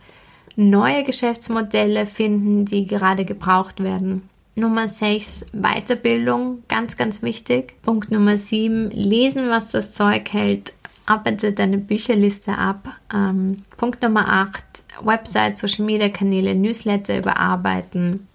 neue 0.55 1.03
Geschäftsmodelle 1.03 2.05
finden, 2.05 2.65
die 2.65 2.85
gerade 2.85 3.25
gebraucht 3.25 3.81
werden. 3.83 4.29
Nummer 4.55 4.87
6, 4.87 5.47
Weiterbildung, 5.53 6.61
ganz, 6.67 6.95
ganz 6.95 7.23
wichtig. 7.23 7.73
Punkt 7.81 8.11
Nummer 8.11 8.37
7, 8.37 8.91
lesen, 8.91 9.49
was 9.49 9.69
das 9.69 9.93
Zeug 9.93 10.31
hält. 10.31 10.73
Arbeite 11.07 11.53
deine 11.53 11.79
Bücherliste 11.79 12.57
ab. 12.57 12.87
Ähm, 13.13 13.63
Punkt 13.77 14.03
Nummer 14.03 14.29
8, 14.29 14.63
Website, 15.01 15.57
Social 15.57 15.85
Media 15.85 16.09
Kanäle, 16.09 16.53
Newsletter 16.53 17.17
überarbeiten. 17.17 18.27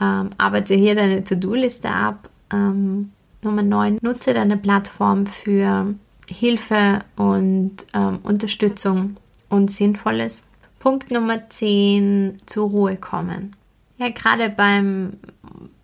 Ähm, 0.00 0.30
arbeite 0.38 0.74
hier 0.74 0.94
deine 0.94 1.24
To-Do-Liste 1.24 1.90
ab. 1.90 2.28
Ähm, 2.52 3.12
Nummer 3.42 3.62
9, 3.62 3.98
nutze 4.02 4.34
deine 4.34 4.56
Plattform 4.56 5.26
für 5.26 5.94
Hilfe 6.28 7.00
und 7.16 7.76
ähm, 7.94 8.18
Unterstützung 8.22 9.16
und 9.48 9.70
Sinnvolles. 9.70 10.44
Punkt 10.78 11.10
Nummer 11.10 11.48
10, 11.48 12.38
zur 12.46 12.68
Ruhe 12.68 12.96
kommen. 12.96 13.54
Ja, 13.98 14.10
gerade 14.10 14.48
beim 14.48 15.14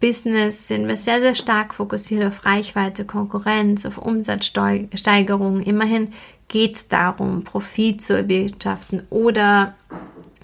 Business 0.00 0.68
sind 0.68 0.86
wir 0.86 0.96
sehr, 0.96 1.20
sehr 1.20 1.34
stark 1.34 1.74
fokussiert 1.74 2.24
auf 2.24 2.44
Reichweite, 2.44 3.04
Konkurrenz, 3.04 3.86
auf 3.86 3.98
Umsatzsteigerung. 3.98 5.62
Immerhin 5.62 6.12
geht 6.48 6.76
es 6.76 6.88
darum, 6.88 7.42
Profit 7.42 8.02
zu 8.02 8.16
erwirtschaften 8.16 9.04
oder, 9.10 9.74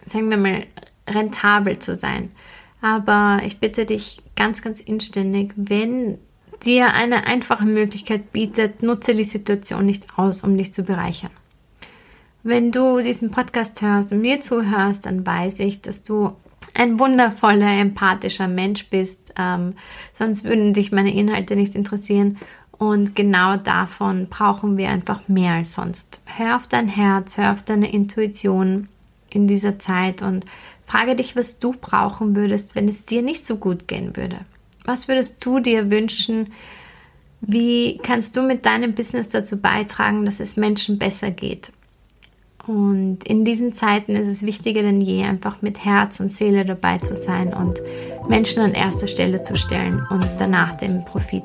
sagen 0.06 0.30
wir 0.30 0.36
mal, 0.36 0.64
rentabel 1.08 1.78
zu 1.78 1.94
sein. 1.94 2.30
Aber 2.80 3.40
ich 3.44 3.58
bitte 3.58 3.84
dich 3.84 4.18
ganz, 4.36 4.62
ganz 4.62 4.80
inständig, 4.80 5.52
wenn 5.56 6.18
dir 6.62 6.92
eine 6.94 7.26
einfache 7.26 7.64
Möglichkeit 7.64 8.32
bietet, 8.32 8.82
nutze 8.82 9.14
die 9.14 9.24
Situation 9.24 9.86
nicht 9.86 10.06
aus, 10.16 10.44
um 10.44 10.56
dich 10.56 10.72
zu 10.72 10.84
bereichern. 10.84 11.30
Wenn 12.42 12.72
du 12.72 13.00
diesen 13.00 13.30
Podcast 13.30 13.82
hörst 13.82 14.12
und 14.12 14.22
mir 14.22 14.40
zuhörst, 14.40 15.06
dann 15.06 15.26
weiß 15.26 15.60
ich, 15.60 15.82
dass 15.82 16.02
du 16.02 16.32
ein 16.74 16.98
wundervoller, 16.98 17.80
empathischer 17.80 18.48
Mensch 18.48 18.88
bist. 18.88 19.34
Ähm, 19.36 19.74
sonst 20.14 20.44
würden 20.44 20.72
dich 20.72 20.92
meine 20.92 21.14
Inhalte 21.14 21.56
nicht 21.56 21.74
interessieren. 21.74 22.38
Und 22.72 23.14
genau 23.14 23.56
davon 23.56 24.28
brauchen 24.28 24.78
wir 24.78 24.88
einfach 24.88 25.28
mehr 25.28 25.54
als 25.54 25.74
sonst. 25.74 26.22
Hör 26.24 26.56
auf 26.56 26.66
dein 26.66 26.88
Herz, 26.88 27.36
hör 27.36 27.52
auf 27.52 27.62
deine 27.62 27.92
Intuition 27.92 28.88
in 29.28 29.46
dieser 29.46 29.78
Zeit 29.78 30.22
und 30.22 30.44
frage 30.90 31.14
dich, 31.14 31.36
was 31.36 31.60
du 31.60 31.72
brauchen 31.72 32.34
würdest, 32.34 32.74
wenn 32.74 32.88
es 32.88 33.04
dir 33.04 33.22
nicht 33.22 33.46
so 33.46 33.56
gut 33.56 33.86
gehen 33.86 34.16
würde. 34.16 34.38
Was 34.84 35.06
würdest 35.06 35.44
du 35.44 35.60
dir 35.60 35.90
wünschen? 35.90 36.52
Wie 37.40 37.98
kannst 37.98 38.36
du 38.36 38.42
mit 38.42 38.66
deinem 38.66 38.94
Business 38.94 39.28
dazu 39.28 39.60
beitragen, 39.60 40.24
dass 40.24 40.40
es 40.40 40.56
Menschen 40.56 40.98
besser 40.98 41.30
geht? 41.30 41.70
Und 42.66 43.24
in 43.24 43.44
diesen 43.44 43.74
Zeiten 43.74 44.16
ist 44.16 44.26
es 44.26 44.44
wichtiger 44.44 44.82
denn 44.82 45.00
je, 45.00 45.24
einfach 45.24 45.62
mit 45.62 45.84
Herz 45.84 46.20
und 46.20 46.32
Seele 46.32 46.64
dabei 46.64 46.98
zu 46.98 47.14
sein 47.14 47.54
und 47.54 47.80
Menschen 48.28 48.62
an 48.62 48.74
erster 48.74 49.06
Stelle 49.06 49.42
zu 49.42 49.56
stellen 49.56 50.04
und 50.10 50.28
danach 50.38 50.74
den 50.74 51.04
Profit. 51.04 51.44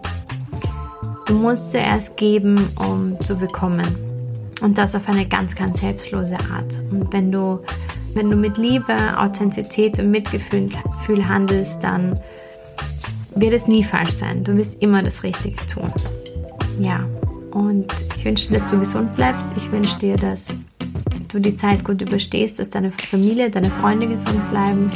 Du 1.27 1.35
musst 1.35 1.71
zuerst 1.71 2.17
geben, 2.17 2.69
um 2.77 3.19
zu 3.21 3.35
bekommen. 3.37 4.14
Und 4.61 4.77
das 4.77 4.95
auf 4.95 5.07
eine 5.09 5.27
ganz, 5.27 5.55
ganz 5.55 5.79
selbstlose 5.79 6.37
Art. 6.39 6.77
Und 6.91 7.11
wenn 7.11 7.31
du, 7.31 7.59
wenn 8.13 8.29
du 8.29 8.37
mit 8.37 8.57
Liebe, 8.57 8.95
Authentizität 9.17 9.99
und 9.99 10.11
Mitgefühl 10.11 10.69
handelst, 11.27 11.83
dann 11.83 12.19
wird 13.35 13.53
es 13.53 13.67
nie 13.67 13.83
falsch 13.83 14.11
sein. 14.11 14.43
Du 14.43 14.55
wirst 14.55 14.81
immer 14.81 15.03
das 15.03 15.23
Richtige 15.23 15.65
tun. 15.65 15.91
Ja, 16.79 17.05
und 17.51 17.87
ich 18.17 18.25
wünsche 18.25 18.47
dir, 18.47 18.55
dass 18.55 18.71
du 18.71 18.79
gesund 18.79 19.15
bleibst. 19.15 19.55
Ich 19.57 19.71
wünsche 19.71 19.97
dir, 19.99 20.17
dass 20.17 20.57
du 21.27 21.39
die 21.39 21.55
Zeit 21.55 21.83
gut 21.83 22.01
überstehst, 22.01 22.59
dass 22.59 22.69
deine 22.69 22.91
Familie, 22.91 23.49
deine 23.49 23.69
Freunde 23.69 24.07
gesund 24.07 24.49
bleiben. 24.49 24.91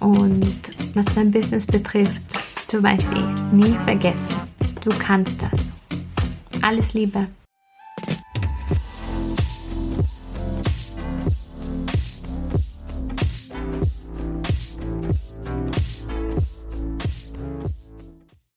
Und 0.00 0.56
was 0.94 1.06
dein 1.14 1.30
Business 1.30 1.66
betrifft, 1.66 2.22
du 2.70 2.82
weißt 2.82 3.06
eh, 3.12 3.54
nie 3.54 3.76
vergessen, 3.84 4.34
du 4.82 4.90
kannst 4.90 5.42
das. 5.42 5.70
Alles 6.62 6.94
Liebe. 6.94 7.26